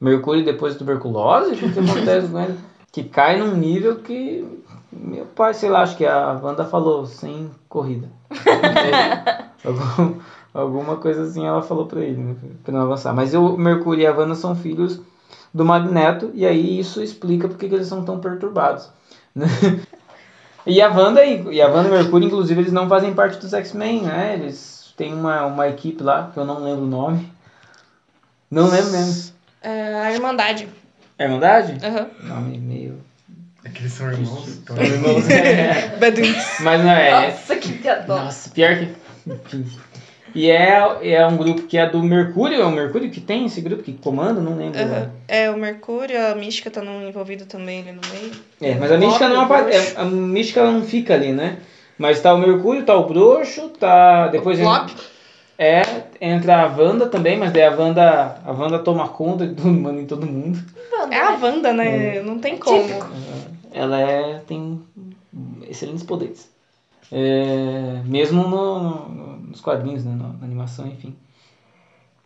[0.00, 1.52] Mercúrio depois de tuberculose.
[1.52, 2.58] O que, que acontece com ele?
[2.92, 4.42] Que cai num nível que,
[4.90, 8.08] meu pai, sei lá, acho que a Wanda falou, sem corrida.
[10.56, 13.12] Algum- alguma coisa assim ela falou pra ele, né, pra não avançar.
[13.14, 15.00] Mas o Mercúrio e a Wanda são filhos
[15.52, 18.88] do Magneto, e aí isso explica porque que eles são tão perturbados.
[19.34, 19.46] né?
[20.68, 23.38] E a Wanda e, e a Wanda e o Mercúrio, inclusive, eles não fazem parte
[23.38, 24.34] dos X-Men, né?
[24.34, 27.32] Eles têm uma, uma equipe lá, que eu não lembro o nome.
[28.50, 29.32] Não lembro mesmo.
[29.62, 30.68] É, a Irmandade.
[31.16, 31.78] É Irmandade?
[31.86, 32.08] Aham.
[32.24, 32.98] Nome meio.
[33.64, 34.48] É que eles são irmãos.
[34.58, 35.24] Então, São irmãos.
[35.30, 35.96] É.
[36.62, 37.30] Mas não é.
[37.30, 38.24] Nossa, que piadão.
[38.24, 38.88] Nossa, pior que.
[40.36, 43.62] E é, é um grupo que é do Mercúrio, é o Mercúrio que tem esse
[43.62, 44.78] grupo que comanda, não lembro.
[44.78, 45.10] Aham.
[45.26, 48.32] É, o Mercúrio, a Mística tá envolvida também ali no meio.
[48.60, 49.94] É, mas a mística não aparece.
[49.94, 50.00] Bruxo.
[50.00, 51.56] A mística ela não fica ali, né?
[51.96, 54.28] Mas tá o Mercúrio, tá o Bruxo, tá.
[54.28, 54.86] Depois O.
[55.58, 55.82] É,
[56.20, 60.00] entra a Wanda também, mas daí a Wanda, a Wanda toma conta de todo mundo
[60.00, 60.58] em todo mundo.
[61.10, 62.20] É a Wanda, né?
[62.20, 62.84] Não tem como.
[63.72, 64.82] Ela é, tem
[65.66, 66.54] excelentes poderes.
[67.12, 71.16] É, mesmo no, no- nos quadrinhos, né, na, animação, enfim.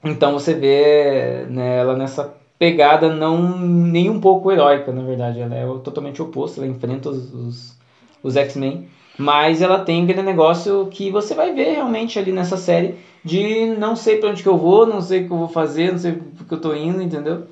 [0.05, 5.41] Então você vê né, ela nessa pegada não nem um pouco heróica, na verdade.
[5.41, 7.77] Ela é o- totalmente oposto, ela enfrenta os, os,
[8.23, 8.87] os X-Men.
[9.19, 13.95] Mas ela tem aquele negócio que você vai ver realmente ali nessa série de não
[13.95, 16.13] sei pra onde que eu vou, não sei o que eu vou fazer, não sei
[16.15, 17.47] por que eu tô indo, entendeu?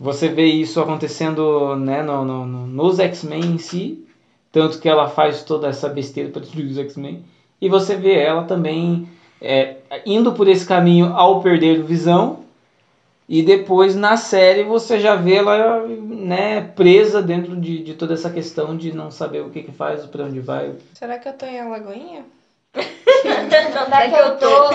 [0.00, 4.05] Você vê isso acontecendo né, no, no- no- nos X-Men em si,
[4.56, 7.22] tanto que ela faz toda essa besteira para destruir os X-Men.
[7.60, 9.06] e você vê ela também
[9.38, 12.46] é, indo por esse caminho ao perder visão.
[13.28, 18.30] E depois na série você já vê ela né, presa dentro de, de toda essa
[18.30, 20.72] questão de não saber o que, que faz, para onde vai.
[20.94, 22.24] Será que eu tô em Alagoinha?
[22.74, 24.70] Não dá que eu tô.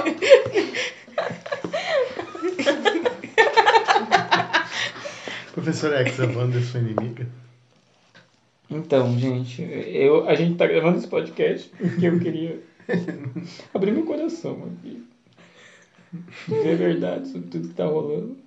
[5.54, 7.26] Professor X, a Wanda é sua inimiga?
[8.72, 12.64] Então, gente, eu, a gente tá gravando esse podcast porque eu queria
[13.74, 15.04] abrir meu coração aqui.
[16.48, 18.38] Ver a verdade sobre tudo que tá rolando.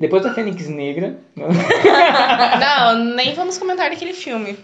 [0.00, 1.18] Depois da Fênix Negra.
[1.36, 4.58] Não, nem vamos comentar daquele filme.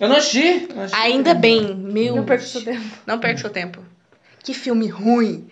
[0.00, 0.68] Eu não assisti.
[0.76, 0.96] assisti.
[0.96, 2.16] Ainda bem, meu.
[2.16, 2.84] Não perca seu tempo.
[3.06, 3.82] Não perca seu tempo.
[4.42, 5.48] Que filme ruim.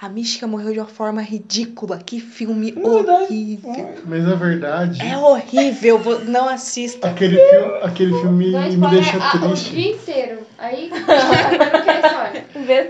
[0.00, 1.98] A Mística morreu de uma forma ridícula.
[1.98, 3.24] Que filme verdade.
[3.24, 3.94] horrível.
[4.06, 5.98] Mas na verdade, É horrível.
[5.98, 7.08] vou- Não assista.
[7.08, 9.70] aquele filme, aquele filme Não me, me deixa a- o triste.
[9.70, 10.38] dia inteiro.
[10.58, 10.90] Aí,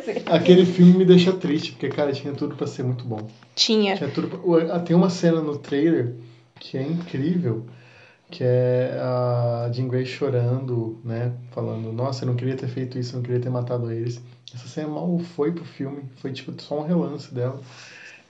[0.00, 0.22] assim.
[0.26, 3.26] Aquele filme me deixa triste, porque, cara, tinha tudo pra ser muito bom.
[3.55, 3.96] Tinha.
[3.96, 6.14] Tinha tudo pra- o- Tem uma cena no trailer
[6.59, 7.66] que é incrível,
[8.33, 11.33] que é a Jean Grey chorando, né?
[11.51, 14.21] Falando, nossa, eu não queria ter feito isso, eu não queria ter matado eles.
[14.55, 17.61] Essa cena mal foi pro filme, foi tipo só um relance dela.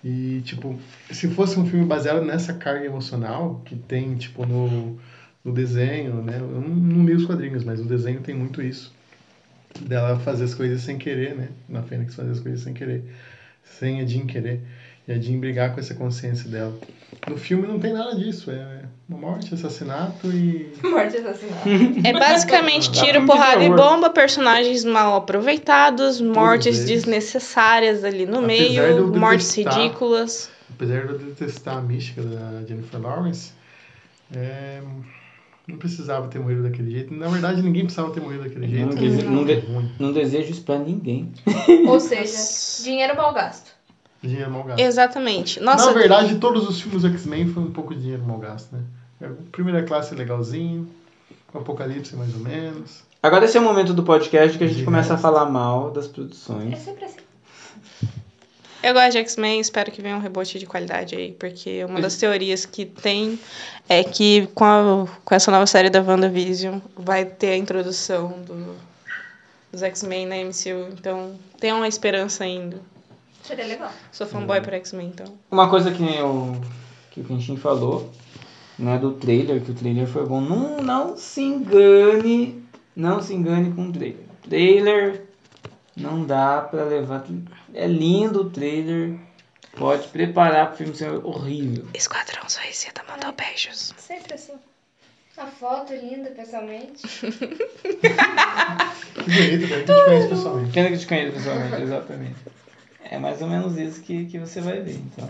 [0.05, 0.77] E, tipo,
[1.13, 4.99] se fosse um filme baseado nessa carga emocional que tem, tipo, no,
[5.45, 6.39] no desenho, né?
[6.41, 8.93] Eu não, não li os quadrinhos, mas o desenho tem muito isso.
[9.81, 11.49] Dela fazer as coisas sem querer, né?
[11.69, 13.05] Na Fênix fazer as coisas sem querer.
[13.63, 14.61] Sem a Jean querer.
[15.07, 16.79] E a Jean brigar com essa consciência dela.
[17.29, 18.51] No filme não tem nada disso.
[18.51, 20.73] É uma morte, assassinato e.
[20.83, 22.09] Morte assassinada.
[22.09, 26.89] É basicamente Dá tiro, de porrada e bomba, personagens mal aproveitados, mortes eles.
[26.89, 30.51] desnecessárias ali no Apesar de meio, eu mortes detestar- ridículas.
[30.71, 33.51] Apesar de eu detestar a mística da Jennifer Lawrence,
[34.35, 34.81] é,
[35.67, 37.13] não precisava ter morrido daquele jeito.
[37.13, 39.31] Na verdade, ninguém precisava ter morrido daquele Não, jeito.
[39.31, 39.91] não de- ruim.
[39.99, 41.31] Não desejo isso pra ninguém.
[41.89, 42.33] Ou seja,
[42.85, 43.72] dinheiro mal gasto.
[44.23, 44.81] Dinheiro mal gasto.
[44.81, 45.61] Exatamente.
[45.61, 48.73] Na Nossa, verdade, todos os filmes do X-Men foi um pouco de dinheiro mal gasto,
[48.73, 48.81] né?
[49.21, 50.89] É, Primeira classe é legalzinho,
[51.53, 53.03] o Apocalipse mais ou menos.
[53.23, 55.91] Agora esse é o momento do podcast que a gente De começa a falar mal
[55.91, 56.79] das É produções.
[56.81, 57.19] sempre assim.
[58.83, 62.17] eu gosto de X-Men, espero que venha um rebote de qualidade aí, porque uma das
[62.17, 63.39] teorias que tem
[63.89, 68.75] é que com, a- com essa nova série da WandaVision vai ter a introdução do-
[69.71, 72.81] dos X-Men na MCU, então tem uma esperança ainda.
[73.43, 73.91] Seria legal.
[74.11, 75.27] Sou fanboy por X-Men, então.
[75.51, 76.61] Uma coisa que, eu,
[77.11, 78.11] que o Quentin falou,
[78.79, 80.41] né, do trailer, que o trailer foi bom.
[80.41, 84.27] Não, não se engane, não se engane com o trailer.
[84.49, 85.27] Trailer
[85.97, 87.25] não dá pra levar.
[87.75, 89.19] É lindo o trailer.
[89.77, 91.89] Pode preparar pro filme ser horrível.
[91.95, 93.95] Esquadrão Suicida mandou beijos.
[93.97, 94.53] Sempre assim.
[95.37, 97.03] A foto linda, pessoalmente.
[99.13, 99.77] Que bonito, né?
[99.77, 100.73] A gente conhece pessoalmente.
[100.73, 102.37] Pena que te conheço pessoalmente, exatamente.
[103.05, 105.29] É mais ou menos isso que, que você vai ver, então.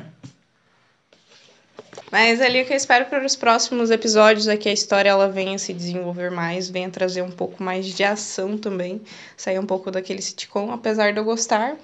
[2.11, 5.29] Mas ali o que eu espero para os próximos episódios é que a história ela
[5.29, 9.01] venha se desenvolver mais, venha trazer um pouco mais de ação também,
[9.37, 11.77] sair um pouco daquele sitcom, apesar de eu gostar,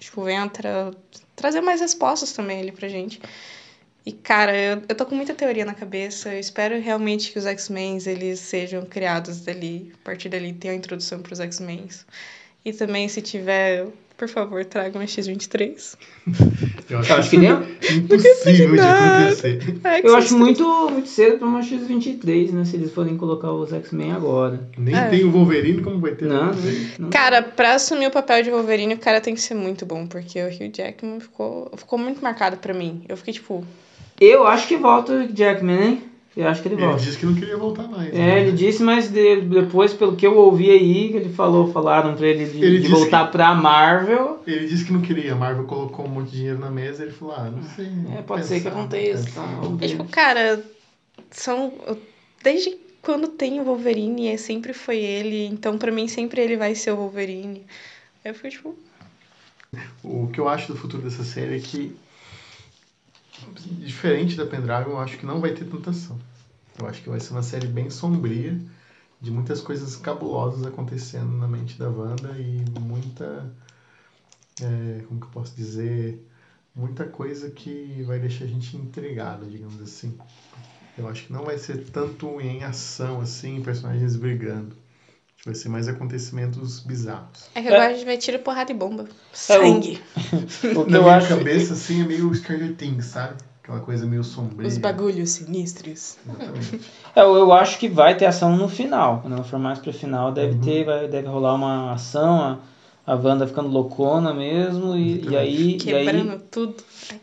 [0.00, 0.90] tipo, venha tra
[1.36, 3.20] trazer mais respostas também ali pra gente.
[4.06, 7.46] E cara, eu, eu tô com muita teoria na cabeça, eu espero realmente que os
[7.46, 11.88] X-Men eles sejam criados dali, a partir dali tem a introdução para os X-Men.
[12.64, 15.96] E também se tiver, por favor, traga uma X23.
[16.88, 17.50] Eu Eu acho que nem.
[17.50, 19.80] impossível de acontecer.
[20.02, 22.64] Eu acho muito, muito cedo pra uma X23, né?
[22.64, 24.68] Se eles forem colocar os X-Men agora.
[24.78, 25.08] Nem É.
[25.08, 26.26] tem o Wolverine, como vai ter?
[26.26, 26.54] Não, Não
[26.98, 27.10] não.
[27.10, 30.40] Cara, pra assumir o papel de Wolverine, o cara tem que ser muito bom, porque
[30.42, 33.04] o Hugh Jackman ficou, ficou muito marcado pra mim.
[33.08, 33.64] Eu fiquei tipo,
[34.20, 36.02] Eu acho que volta o Jackman, hein?
[36.36, 37.00] Eu acho que ele Ele volta.
[37.02, 38.12] disse que não queria voltar mais.
[38.12, 38.40] É, né?
[38.40, 42.26] ele disse, mas de- depois, pelo que eu ouvi aí, que ele falou, falaram pra
[42.26, 44.42] ele de, Ele de voltar pra Marvel.
[44.46, 45.32] Ele disse que não queria.
[45.32, 47.88] A Marvel colocou um monte de dinheiro na mesa e ele falou: ah, não sei.
[48.18, 49.24] É, pode ser que pensar, aconteça.
[49.24, 49.42] pensar.
[49.42, 49.84] tá?
[49.84, 50.64] É tipo, cara,
[51.30, 51.72] são.
[52.42, 56.74] Desde quando tem o Wolverine, é, sempre foi ele, então pra mim sempre ele vai
[56.74, 57.64] ser o Wolverine.
[58.24, 58.78] Aí eu fico tipo,
[60.02, 61.94] O que eu acho do futuro dessa série é que,
[63.52, 66.18] diferente da Pendragon, eu acho que não vai ter tanta ação.
[66.78, 68.58] Eu acho que vai ser uma série bem sombria,
[69.20, 73.50] de muitas coisas cabulosas acontecendo na mente da Wanda e muita.
[74.60, 76.28] é, como que eu posso dizer?
[76.74, 80.18] Muita coisa que vai deixar a gente intrigado, digamos assim.
[80.98, 84.76] Eu acho que não vai ser tanto em ação, assim, personagens brigando.
[85.44, 87.50] Vai ser mais acontecimentos bizarros.
[87.54, 87.88] é que eu É.
[87.88, 89.02] gosto de ver tiro, porrada e bomba.
[89.02, 90.00] É, o- Sangue.
[90.74, 91.28] O que Na eu minha acho.
[91.28, 93.34] cabeça, assim, é meio Stranger Things, sabe?
[93.62, 94.68] Aquela coisa meio sombria.
[94.68, 96.16] Os bagulhos sinistros.
[96.26, 96.80] Exatamente.
[97.14, 99.20] É, Eu, eu acho que vai ter ação no final.
[99.20, 100.60] Quando ela for mais pro final, deve Uhum.
[100.60, 102.40] ter, vai, deve rolar uma ação,
[103.06, 105.56] a, a Wanda ficando loucona mesmo, e, e aí.
[105.84, 106.74] E aí Quebrando tudo.
[107.12, 107.20] Ai.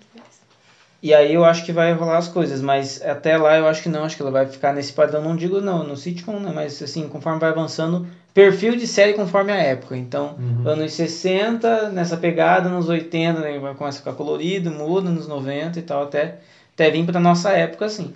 [1.04, 3.90] E aí eu acho que vai rolar as coisas, mas até lá eu acho que
[3.90, 6.80] não, acho que ela vai ficar nesse padrão, não digo não, no sitcom, né, mas
[6.80, 9.98] assim, conforme vai avançando, perfil de série conforme a época.
[9.98, 10.68] Então, Uhum.
[10.68, 15.80] anos 60, nessa pegada, nos 80, né, vai começar a ficar colorido, muda, nos 90
[15.80, 16.36] e tal, até,
[16.74, 18.14] até vir pra nossa época, assim.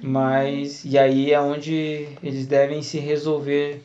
[0.00, 3.82] Mas, e aí é onde eles devem se resolver,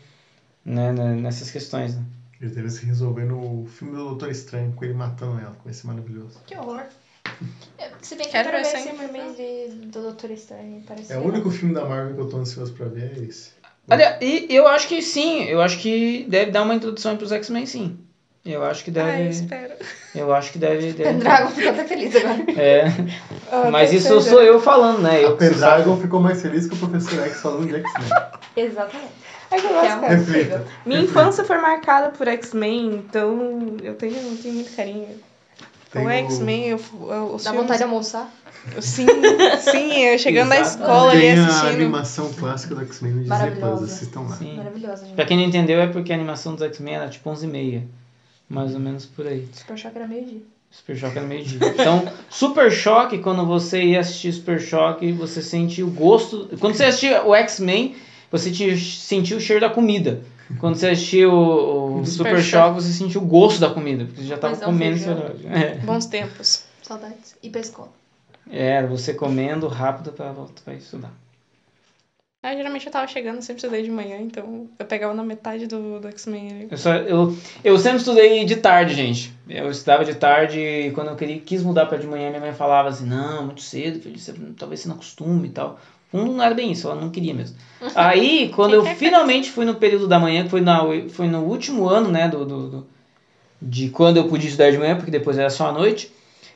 [0.64, 2.04] né, né, nessas questões, né.
[2.40, 5.88] Eles devem se resolver no filme do Doutor Estranho, com ele matando ela, com esse
[5.88, 6.40] maravilhoso.
[6.46, 6.84] Que horror.
[7.78, 10.84] É, Se bem que Quero eu quero ver esse mermaid de- do Doutor Estranho.
[10.88, 13.52] Parece É o único filme da Marvel que eu tô ansioso pra ver, é esse.
[13.90, 17.32] Olha, e eu acho que sim, eu acho que deve dar uma introdução para os
[17.32, 17.98] X-Men, sim.
[18.46, 19.10] Eu acho que deve.
[19.10, 19.74] Ai, espero.
[20.16, 20.94] Eu acho que deve.
[20.94, 22.46] deve Pendragon ficou até feliz agora.
[22.60, 22.84] É,
[23.52, 24.24] Ah, mas isso esperando.
[24.24, 25.24] sou eu falando, né?
[25.24, 28.10] Eu O Pendragon ficou mais feliz que o Professor X falando de X-Men.
[28.56, 29.12] Exatamente.
[29.52, 30.16] Ai, que eu gosto, é cara.
[30.16, 30.68] Reflita.
[30.86, 35.08] Minha infância foi marcada por X-Men, então eu tenho, eu tenho muito carinho.
[35.92, 38.32] Tem o o- X-Men, eu, eu, os Dá filmes- vontade de almoçar?
[38.82, 39.06] Sim,
[39.72, 41.70] sim, eu chegando da escola ali Tem a assistindo.
[41.70, 44.36] animação clássica do X-Men no Disney Plus, assistam lá.
[44.36, 44.58] Sim.
[44.58, 45.16] Maravilhosa, gente.
[45.16, 47.84] Pra quem não entendeu, é porque a animação dos X-Men era tipo 11h30.
[48.50, 49.48] Mais ou menos por aí.
[49.54, 50.42] Super Choque era meio-dia.
[50.72, 51.60] Super Choque era meio-dia.
[51.68, 56.50] Então, Super Choque, quando você ia assistir Super Choque, você sentia o gosto.
[56.60, 57.96] Quando você assistia o X-Men,
[58.32, 60.22] você sentia o cheiro da comida.
[60.60, 64.22] Quando você assistia o, o Super, Super Choque, você sentia o gosto da comida, porque
[64.22, 65.48] você já tava Mas não comendo horário.
[65.50, 65.76] É.
[65.80, 66.64] Bons tempos.
[66.82, 67.36] Saudades.
[67.44, 67.92] E pra escola.
[68.50, 71.12] Era você comendo rápido pra voltar pra estudar.
[72.42, 76.00] Ah, geralmente eu tava chegando, sempre estudei de manhã, então eu pegava na metade do,
[76.00, 76.68] do X-Men ali.
[76.72, 79.34] Eu, só, eu, eu sempre estudei de tarde, gente.
[79.50, 82.54] Eu estudava de tarde e quando eu queria, quis mudar pra de manhã, minha mãe
[82.54, 85.78] falava assim, não, muito cedo, filho, você, talvez você não acostume e tal.
[86.14, 87.58] Um não era bem isso, ela não queria mesmo.
[87.96, 91.88] Aí, quando eu finalmente fui no período da manhã, que foi, na, foi no último
[91.88, 92.88] ano, né, do, do, do-
[93.62, 96.12] de quando eu podia estudar de manhã, porque depois era só à noite,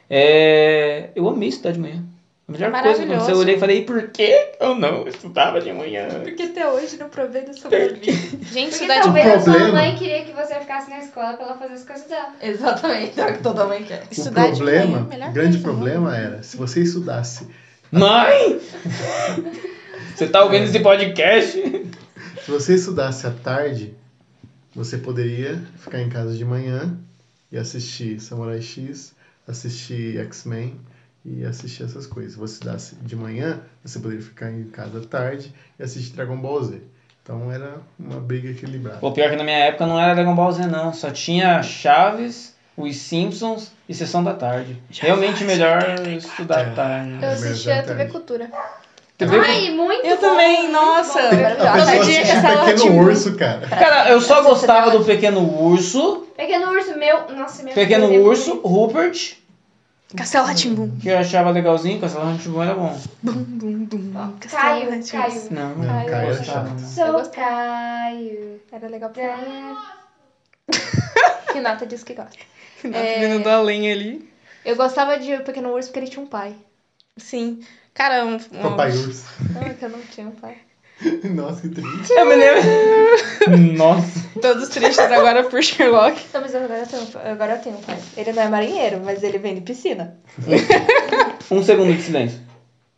[0.10, 2.04] é, eu amei estudar de manhã.
[2.48, 5.72] A melhor coisa que aconteceu, eu olhei e falei, por que eu não estudava de
[5.72, 6.08] manhã?
[6.22, 8.14] Porque até hoje não provei da sobreviver.
[8.14, 11.46] Gente, Porque estudar de talvez a sua mãe queria que você ficasse na escola pra
[11.46, 12.34] ela fazer as coisas dela.
[12.42, 13.20] Exatamente.
[13.20, 14.04] É o que toda mãe quer.
[14.12, 15.64] Estudar o de problema, manhã é grande coisa.
[15.64, 17.48] problema era, se você estudasse,
[17.92, 18.62] Mãe!
[20.16, 21.62] Você tá ouvindo esse podcast?
[22.42, 23.94] se você estudasse à tarde,
[24.74, 26.98] você poderia ficar em casa de manhã
[27.52, 29.14] e assistir Samurai X,
[29.46, 30.80] assistir X-Men
[31.26, 32.32] e assistir essas coisas.
[32.32, 36.38] Se você estudasse de manhã, você poderia ficar em casa à tarde e assistir Dragon
[36.38, 36.82] Ball Z.
[37.22, 39.06] Então era uma briga equilibrada.
[39.06, 40.94] O pior que na minha época não era Dragon Ball Z, não.
[40.94, 44.82] Só tinha Chaves, os Simpsons e Sessão da Tarde.
[44.92, 45.84] Realmente melhor
[46.18, 47.18] estudar à tarde.
[47.22, 48.06] Eu É, assistia a é TV.
[48.06, 48.50] Cultura.
[49.18, 51.20] TV Ai, muito Eu bom, também, nossa.
[51.62, 53.02] Cada dia que essa Pequeno.
[53.04, 53.68] Urso, cara.
[53.68, 57.30] Cara, eu só gostava do Pequeno Urso, Pequeno urso meu.
[57.36, 59.34] Nossa, meu Pequeno desenho Urso, Rupert,
[60.18, 60.98] Castelo Ratimbum.
[61.00, 63.00] que eu achava legalzinho, Castelo Rá-Tim-Bum era bom.
[63.22, 64.34] Bum, bum, bum.
[64.50, 65.24] Caio, Castelo.
[65.24, 65.42] Caio.
[65.52, 66.80] Não, Não, Caio era gostava, não.
[66.80, 67.30] Sou Eu.
[67.30, 68.62] Caio.
[68.72, 70.74] Era legal pra Tá.
[71.54, 72.40] Renata disse que gosta.
[72.90, 73.20] Nossa, É.
[73.28, 74.30] vindo do além ali.
[74.64, 76.56] Eu gostava de O Pequeno Urso porque ele tinha um pai.
[77.18, 77.62] Sim.
[77.94, 79.26] Cara, um, um- Papai Urso.
[79.54, 80.58] Não, é que eu não tinha um pai.
[81.34, 82.14] Nossa, que triste.
[82.14, 82.62] Eu me lembro.
[83.78, 84.30] Nossa.
[84.40, 86.22] todos tristes agora por Sherlock.
[86.34, 87.98] Não, mas agora eu tenho, agora eu tenho um pai.
[88.16, 90.18] Ele não é marinheiro, mas ele vem de piscina.
[91.50, 92.40] Um segundo de silêncio.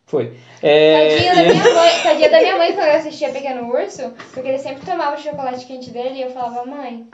[0.05, 0.37] Foi.
[0.61, 4.47] É, Tadinha da minha mãe, tadinha da minha mãe quando eu assistia Pequeno Urso, porque
[4.49, 7.07] ele sempre tomava o chocolate quente dele e eu falava, mãe,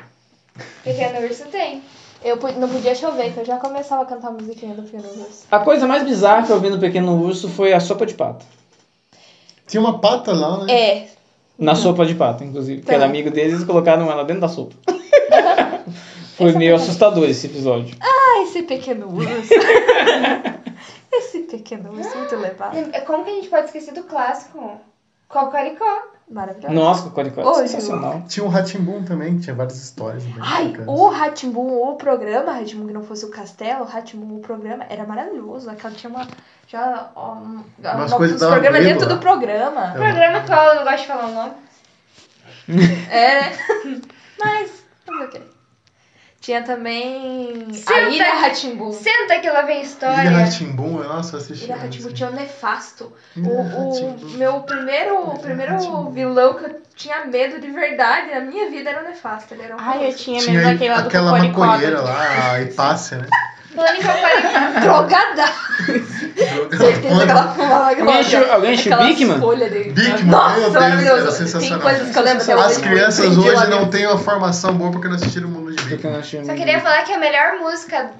[0.84, 1.82] Pequeno Urso tem.
[2.24, 5.46] Eu não podia chover, que eu já começava a cantar a musiquinha do Pequeno Urso.
[5.50, 8.46] A coisa mais bizarra que eu vi no Pequeno Urso foi a sopa de pato.
[9.68, 10.74] Tinha uma pata lá, né?
[10.74, 11.08] É,
[11.58, 12.82] Na sopa de pato, inclusive.
[12.82, 12.94] Que Tá.
[12.96, 14.76] era amigo deles, eles colocaram ela dentro da sopa.
[16.36, 17.96] Foi meio assustador esse episódio.
[18.02, 19.54] ah, esse Pequeno Urso.
[21.12, 22.78] esse Pequeno Urso muito levado.
[22.94, 24.80] É, Como que a gente pode esquecer do clássico?
[25.30, 25.86] Cocoricó.
[26.30, 26.74] Maravilhoso.
[26.76, 28.22] Nossa, o Coricó Ô, é sensacional.
[28.28, 30.24] Tinha o Ratimbum também, que tinha várias histórias.
[30.24, 30.88] bem Ai, bacanas.
[30.88, 35.06] o Ratimbum, o programa, Ratimbum que não fosse o castelo, o Ratimbum, o programa, era
[35.08, 35.68] maravilhoso.
[35.72, 36.28] Aquela tinha uma.
[36.68, 37.10] Já.
[37.18, 39.92] um, Umas uma- coisas programas medo dentro do programa.
[39.94, 41.52] Programa qual eu não gosto de falar o nome.
[43.10, 43.52] É.
[44.40, 45.42] Mas, fazer o quê?
[46.42, 47.68] Tinha também.
[47.70, 48.10] A Senta.
[48.10, 48.94] Ilha Ratimbum.
[48.94, 50.30] Senta que lá vem Ilha história.
[50.30, 51.66] Ratimbum, nossa, eu assisti.
[51.66, 53.12] Ilha Ratimbum tinha o Nefasto.
[53.36, 58.42] O, Ilha o meu primeiro, o primeiro vilão que eu tinha medo de verdade na
[58.42, 59.54] minha vida era o Nefasto.
[59.54, 63.18] Ele era um Ai, eu tinha medo daquele lá do aquela maconheira lá, a Hipácia,
[63.18, 63.28] né?
[63.76, 65.46] Falando em Cocorico, drogada.
[66.76, 69.40] Certeza que ela fumava aquela Alguém achou, alguém achou aquelas Bigman?
[69.94, 71.24] Bigman, Nossa, meu Deus, era maravilhoso.
[71.26, 71.80] Tem sensacional.
[71.82, 75.48] coisas que eu lembro As crianças hoje não têm uma formação boa porque não assistiram
[75.50, 78.12] o mundo de não Só queria falar que a melhor música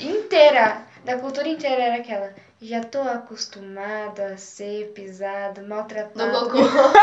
[0.00, 2.30] inteira, da cultura inteira, era aquela.
[2.60, 6.32] Já tô acostumado a ser pisado, maltratado.
[6.32, 6.58] No cocô.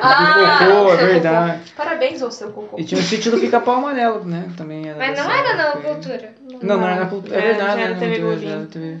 [0.00, 1.58] Ah, cocô, o é verdade.
[1.60, 1.76] cocô.
[1.76, 2.78] Parabéns ao seu cocô.
[2.78, 4.50] E tinha o sítio do Pica-Pau Amarelo, né?
[4.56, 6.34] Também era Mas não era na cultura.
[6.62, 7.34] Não, não era na cultura.
[7.34, 7.82] É É, verdade, já né?
[7.82, 9.00] era Não, era TV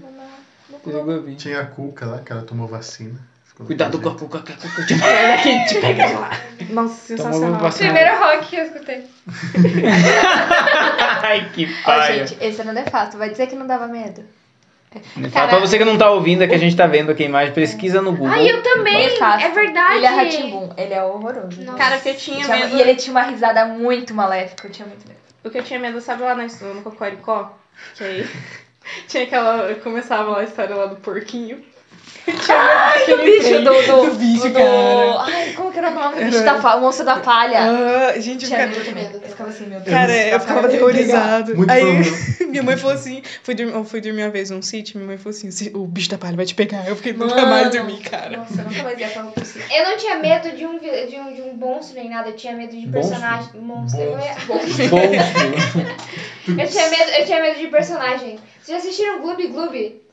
[0.84, 1.36] TV Globinho.
[1.36, 3.18] Tinha a Cuca lá, que ela tomou vacina.
[3.64, 4.24] Cuidado com a jeito.
[4.28, 6.30] cuca, a cuca te pega aqui, te pega de lá.
[6.70, 7.60] Nossa, sensacional.
[7.60, 7.92] vacina.
[7.94, 9.04] Primeiro rock que eu escutei.
[11.22, 12.26] Ai, que Ó, paia.
[12.26, 13.18] gente, esse não é fácil.
[13.18, 14.24] Vai dizer que não dava medo.
[15.30, 17.26] Fala pra você que não tá ouvindo, é que a gente tá vendo aqui a
[17.26, 18.28] imagem, pesquisa no Google.
[18.32, 19.06] Ai, eu também.
[19.06, 19.42] É.
[19.42, 19.96] É verdade.
[19.96, 21.62] Ele é Ratimbum, ele é horroroso.
[21.62, 21.78] Nossa.
[21.78, 22.76] Cara, que eu tinha Tinha- medo.
[22.76, 25.18] E ele tinha uma risada muito maléfica, eu tinha muito medo.
[25.44, 27.52] O que eu tinha medo, sabe lá na, no Cocoricó?
[27.94, 28.28] Que aí
[29.06, 29.74] tinha aquela.
[29.76, 31.62] Começava lá a história lá do porquinho.
[32.48, 33.72] Ai, o bicho do.
[33.72, 35.16] do, do bicho, do- cara.
[35.20, 36.22] Ai, como que era o nome?
[36.22, 37.58] O bicho da palha, o monstro da palha.
[37.60, 38.74] Ah, gente, eu Tinha ficava.
[38.84, 39.20] muito medo.
[39.22, 39.96] Eu ficava assim, meu Deus.
[39.96, 41.56] Cara, eu ficava aterrorizado.
[41.56, 42.16] Muito Aí problema.
[42.50, 45.18] minha mãe falou assim: fui dormir, eu fui dormir uma vez num sítio, minha mãe
[45.18, 46.86] falou assim: "Se- o bicho da palha vai te pegar.
[46.88, 47.46] Eu fiquei nunca Mano.
[47.48, 48.38] mais dormi, cara.
[48.38, 49.66] Nossa, eu nunca mais ia falar possível.
[49.70, 52.54] Eu não tinha medo de um, de um, de um monstro nem nada, eu tinha
[52.54, 52.92] medo de Monstro?
[53.20, 53.48] personagem.
[53.60, 54.00] Monstro.
[54.00, 54.84] Ia- Monstro.
[56.58, 58.38] eu tinha medo, eu tinha medo de personagem.
[58.60, 60.05] Vocês já assistiram Gloob Gloob?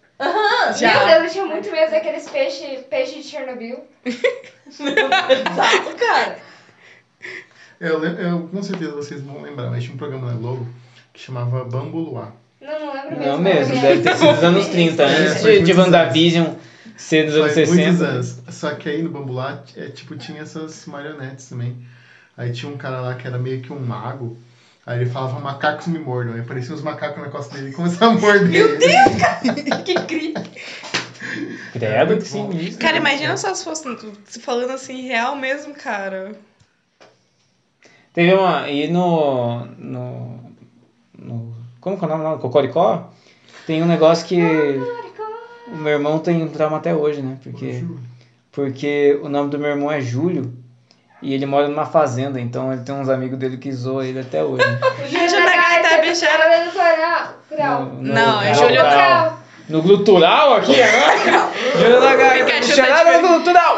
[0.77, 0.97] Já.
[0.97, 3.83] Meu Deus, eu tinha muito medo daqueles peixes peixe de Chernobyl.
[4.05, 6.37] Exato, cara.
[7.79, 10.67] Eu, eu, com certeza vocês vão lembrar, mas tinha um programa na Globo
[11.11, 12.33] que chamava Bambu Luar.
[12.61, 13.25] Não, não lembro mesmo.
[13.25, 16.53] Não mesmo, deve ter sido dos anos 30, É, antes foi de, de muitos WandaVision
[16.95, 18.05] ser dos anos Faz muitos 60.
[18.05, 18.41] anos.
[18.49, 21.75] Só que aí no Bambu Luar, é, tipo, tinha essas marionetes também.
[22.37, 24.37] Aí tinha um cara lá que era meio que um mago.
[24.85, 26.33] Aí ele falava, macacos me mordam.
[26.33, 28.49] Aí apareciam os macacos na costa dele e começava a morder.
[28.49, 29.83] Meu Deus!
[29.85, 30.43] Que incrível.
[31.71, 32.79] Credo que sinistro.
[32.79, 33.83] Cara, imagina só se fosse
[34.25, 36.33] se falando assim, real mesmo, cara.
[38.13, 38.69] Teve uma.
[38.69, 39.65] E no.
[39.77, 40.51] no,
[41.17, 43.11] no como que é o nome Cocoricó?
[43.65, 44.39] Tem um negócio que.
[45.67, 47.39] O meu irmão tem trauma até hoje, né?
[47.41, 47.83] Porque,
[48.51, 50.53] porque o nome do meu irmão é Júlio.
[51.23, 54.43] E ele mora numa fazenda, então ele tem uns amigos dele que zoam ele até
[54.43, 54.63] hoje.
[55.09, 56.37] Júlio da Gata é Bichara.
[56.37, 57.33] Cara do Coral.
[57.49, 57.81] Coral.
[57.85, 59.39] No- Não, é no- Júlio no- Coral.
[59.69, 60.73] No glutural aqui?
[61.77, 62.09] Júlio da
[62.59, 63.21] Bicharada diferente.
[63.21, 63.77] no glutural!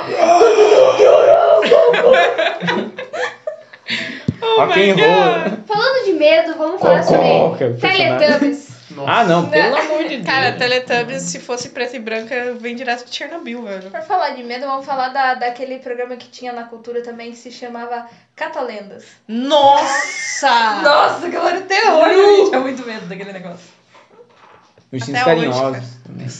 [4.41, 5.57] Rock and roll.
[5.67, 8.17] Falando de medo, vamos falar é sobre personagem?
[8.17, 8.64] Teletubbies.
[8.95, 9.11] Nossa.
[9.11, 10.25] Ah, não, pelo amor de Deus.
[10.25, 13.91] Cara, Teletubbies, se fosse preto e branca, vem direto de Chernobyl, velho.
[13.91, 17.37] Por falar de medo, vamos falar da, daquele programa que tinha na cultura também que
[17.37, 19.05] se chamava Catalendas.
[19.27, 20.49] Nossa!
[20.81, 22.07] Nossa, que era terror!
[22.07, 23.75] Eu tinha muito medo daquele negócio.
[24.93, 25.83] Ursinhos carinhosos.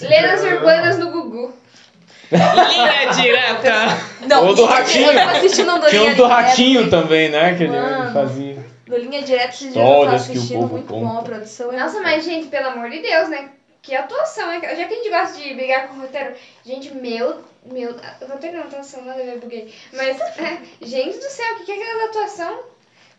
[0.02, 1.54] Lendas urbanas no Gugu.
[2.32, 3.98] Linha direta!
[4.28, 5.10] Não, Ou do eu Ratinho.
[5.90, 7.56] Tinha um do Ratinho também, né?
[7.56, 7.78] Que ele
[8.14, 8.45] fazia.
[8.88, 11.06] No Linha Direta, esses dias eu tava assistindo, muito conta.
[11.06, 11.72] bom a produção.
[11.72, 13.50] é Nossa, mas gente, pelo amor de Deus, né?
[13.82, 14.60] Que atuação, é?
[14.76, 17.44] Já que a gente gosta de brigar com o roteiro, gente, meu.
[17.66, 17.96] Meu.
[18.28, 19.74] Roteiro não, atuação, nada a ver, buguei.
[19.94, 22.60] Mas, é, gente do céu, o que, que é aquela atuação?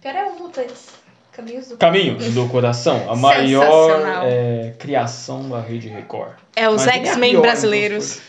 [0.00, 1.06] Pior é o Mutantes.
[1.32, 6.32] Caminhos do Caminho do Coração, a maior é, criação da Rede Record.
[6.56, 8.22] É os a X-Men pior, brasileiros.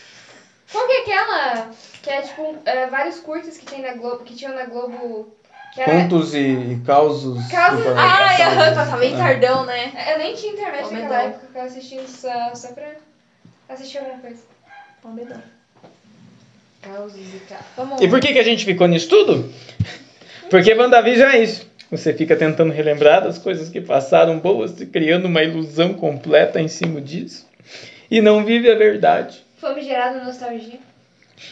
[0.70, 1.70] Qual que é aquela?
[2.02, 5.32] Que é tipo é, vários curtas que tem na Globo, que tinham na Globo.
[5.78, 6.02] Que era.
[6.02, 7.46] Contos e, e causos.
[7.46, 9.16] Causos- Ai, causos- aham, passava bem é.
[9.16, 9.92] tardão, né?
[10.12, 12.88] Eu nem tinha internet Ô, naquela época, eu assistindo só, só pra
[13.68, 14.38] assistir alguma coisa.
[15.02, 15.40] Bombedão.
[16.82, 17.60] Causos e ca...
[17.76, 18.00] Vamos.
[18.00, 19.52] E por que, que a gente ficou nisso tudo?
[20.50, 21.68] Porque WandaVision é isso.
[21.92, 27.00] Você fica tentando relembrar das coisas que passaram boas, criando uma ilusão completa em cima
[27.00, 27.46] disso.
[28.10, 29.44] E não vive a verdade.
[29.60, 30.80] Fome gerada nostalgia.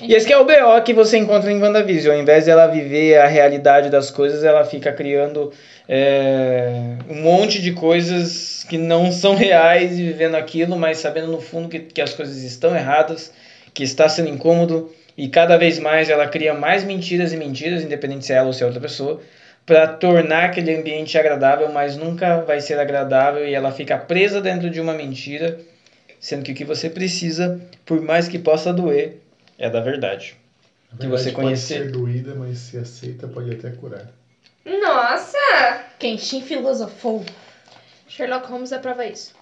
[0.00, 2.14] E esse é o BO que você encontra em WandaVision.
[2.14, 5.52] Ao invés de ela viver a realidade das coisas, ela fica criando
[5.88, 11.40] é, um monte de coisas que não são reais e vivendo aquilo, mas sabendo no
[11.40, 13.32] fundo que, que as coisas estão erradas,
[13.72, 14.92] que está sendo incômodo.
[15.16, 18.52] E cada vez mais ela cria mais mentiras e mentiras, independente se é ela ou
[18.52, 19.20] se é outra pessoa,
[19.64, 24.68] para tornar aquele ambiente agradável, mas nunca vai ser agradável e ela fica presa dentro
[24.68, 25.58] de uma mentira,
[26.20, 29.18] sendo que o que você precisa, por mais que possa doer,
[29.58, 30.36] é da verdade.
[30.90, 31.84] Que verdade, você pode conhecer.
[31.84, 34.10] ser doída, mas se aceita, pode até curar.
[34.64, 35.84] Nossa!
[35.98, 37.24] Kenshin filosofou.
[38.08, 39.34] Sherlock Holmes aprova isso.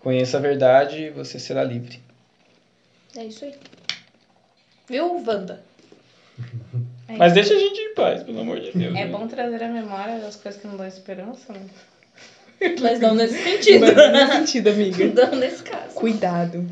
[0.00, 2.00] Conheça a verdade e você será livre.
[3.16, 3.54] É isso aí.
[4.88, 5.62] Viu, Wanda?
[7.08, 8.96] Mas deixa a gente em paz, pelo amor de Deus.
[8.96, 9.06] É né?
[9.06, 11.66] bom trazer a memória das coisas que não dão esperança, né?
[12.80, 13.80] Mas não nesse sentido.
[13.80, 15.26] Mas não nesse sentido, amiga.
[15.26, 15.94] Não nesse caso.
[15.94, 16.66] Cuidado.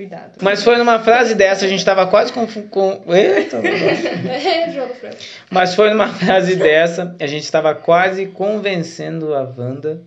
[0.00, 0.38] Cuidado.
[0.40, 2.46] Mas foi numa frase dessa, a gente tava quase com.
[2.46, 3.04] com...
[3.14, 3.60] Eita.
[5.50, 10.02] Mas foi numa frase dessa, a gente estava quase convencendo a Wanda.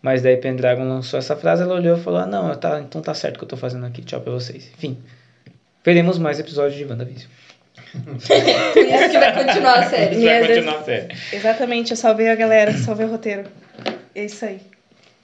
[0.00, 3.12] Mas daí Pendragon lançou essa frase, ela olhou e falou: ah, não, tá, então tá
[3.12, 4.70] certo o que eu tô fazendo aqui, tchau pra vocês.
[4.78, 4.96] Enfim,
[5.84, 7.28] veremos mais episódios de WandaVision.
[7.92, 10.20] Por isso que vai continuar a série.
[10.20, 11.14] E às vezes- a série.
[11.34, 13.44] Exatamente, eu salvei a galera, salvei o roteiro.
[14.14, 14.71] É isso aí.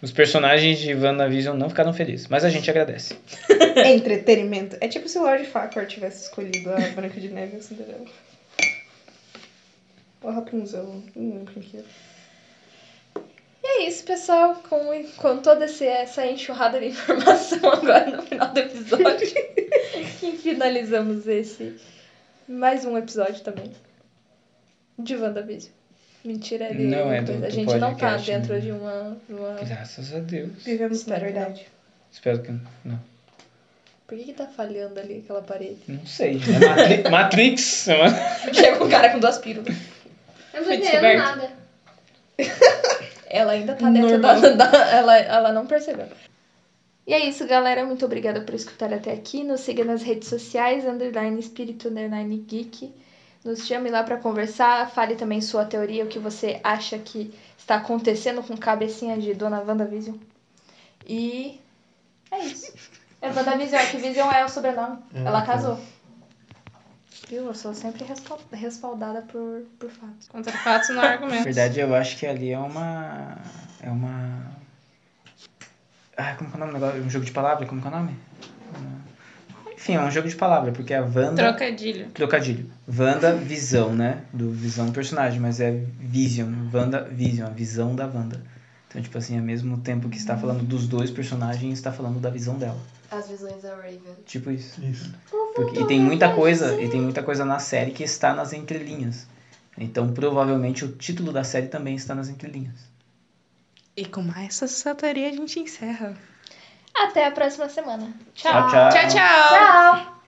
[0.01, 3.19] Os personagens de WandaVision não ficaram felizes, mas a gente agradece.
[3.85, 4.77] Entretenimento.
[4.81, 8.07] É tipo se o Lord Farquhar tivesse escolhido a Branca de Neve e a Cinderela.
[10.23, 11.87] Ou a Rapunzel, não lembro quem que era.
[13.63, 14.63] E é isso, pessoal.
[14.69, 19.29] Com, com toda essa enxurrada de informação agora no final do episódio.
[20.23, 21.77] e finalizamos esse
[22.49, 23.73] mais um episódio também.
[24.97, 25.78] De WandaVision.
[26.25, 27.33] Mentira, é de Não, é do-.
[27.33, 28.61] A do gente não tá podcast, dentro né?
[28.61, 29.53] de uma, uma.
[29.65, 30.65] Graças a Deus.
[30.65, 31.67] Vivemos na Espero verdade.
[32.13, 32.53] Espero que
[32.85, 32.99] não.
[34.07, 35.79] Por que, que tá falhando ali aquela parede?
[35.87, 36.41] Não sei.
[36.41, 37.87] É Matri- Matrix.
[38.53, 39.75] Chega um cara com duas pílulas.
[40.55, 41.19] Eu não descoberto.
[41.19, 41.51] nada.
[43.31, 46.07] Ela ainda tá dentro da, da- ela, ela não percebeu.
[47.07, 47.85] E é isso, galera.
[47.85, 49.45] Muito obrigada por escutar até aqui.
[49.45, 52.93] Nos siga nas redes sociais, underline espírito, underline geek.
[53.45, 54.91] Nos chame lá pra conversar.
[54.91, 59.61] Fale também sua teoria, o que você acha que está acontecendo com cabecinha de Dona
[59.61, 60.17] WandaVision.
[61.07, 61.61] E
[62.31, 62.73] é isso.
[63.23, 64.99] É WandaVision, que Vision é o sobrenome.
[65.15, 65.47] É, Ela tá.
[65.55, 65.79] casou.
[67.29, 67.45] Viu?
[67.47, 70.29] Eu sou sempre respal- respaldada por, por fatos.
[70.29, 71.45] Contra fatos não há Na argumentos.
[71.45, 73.37] verdade, eu acho que ali é uma.
[73.83, 74.47] É uma.
[76.17, 77.03] Ah, como que é o nome do negócio?
[77.03, 77.67] Um jogo de palavra?
[77.67, 78.17] Como que é o nome?
[79.79, 81.37] Enfim, é um jogo de palavra, porque a Wanda.
[81.37, 82.11] Trocadilho.
[82.11, 82.69] Trocadilho.
[82.89, 84.25] Wanda Visão, né?
[84.33, 85.71] Do Visão personagem, mas é
[86.01, 86.53] Vision.
[86.75, 88.43] Wanda Vision, a visão da Wanda.
[88.89, 92.29] Então, tipo assim, ao mesmo tempo que está falando dos dois personagens, está falando da
[92.29, 92.81] visão dela.
[93.09, 94.01] As visões da Raven.
[94.27, 94.85] Tipo isso.
[94.85, 95.15] Isso.
[95.55, 99.29] Porque, e tem muita coisa, e tem muita coisa na série que está nas entrelinhas.
[99.79, 102.75] Então, provavelmente o título da série também está nas entrelinhas.
[103.97, 106.17] E com mais essa sataria a gente encerra.
[107.03, 108.13] Até a próxima semana.
[108.35, 108.89] Tchau, tchau.
[108.91, 109.99] Tchau, tchau!
[109.99, 110.19] Tchau!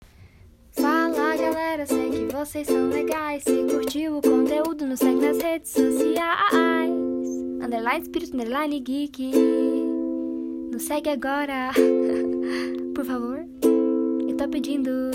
[0.72, 3.42] Fala galera, sei que vocês são legais.
[3.42, 6.90] Se curtiu o conteúdo, nos segue nas redes sociais.
[7.62, 9.32] Underline Espírito, Underline Geek.
[10.72, 11.70] Nos segue agora,
[12.94, 13.44] por favor.
[14.28, 15.10] Eu tô pedindo.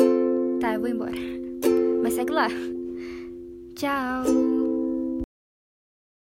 [0.59, 1.11] Tá, eu vou embora.
[2.03, 2.47] Mas segue lá.
[3.75, 4.54] Tchau.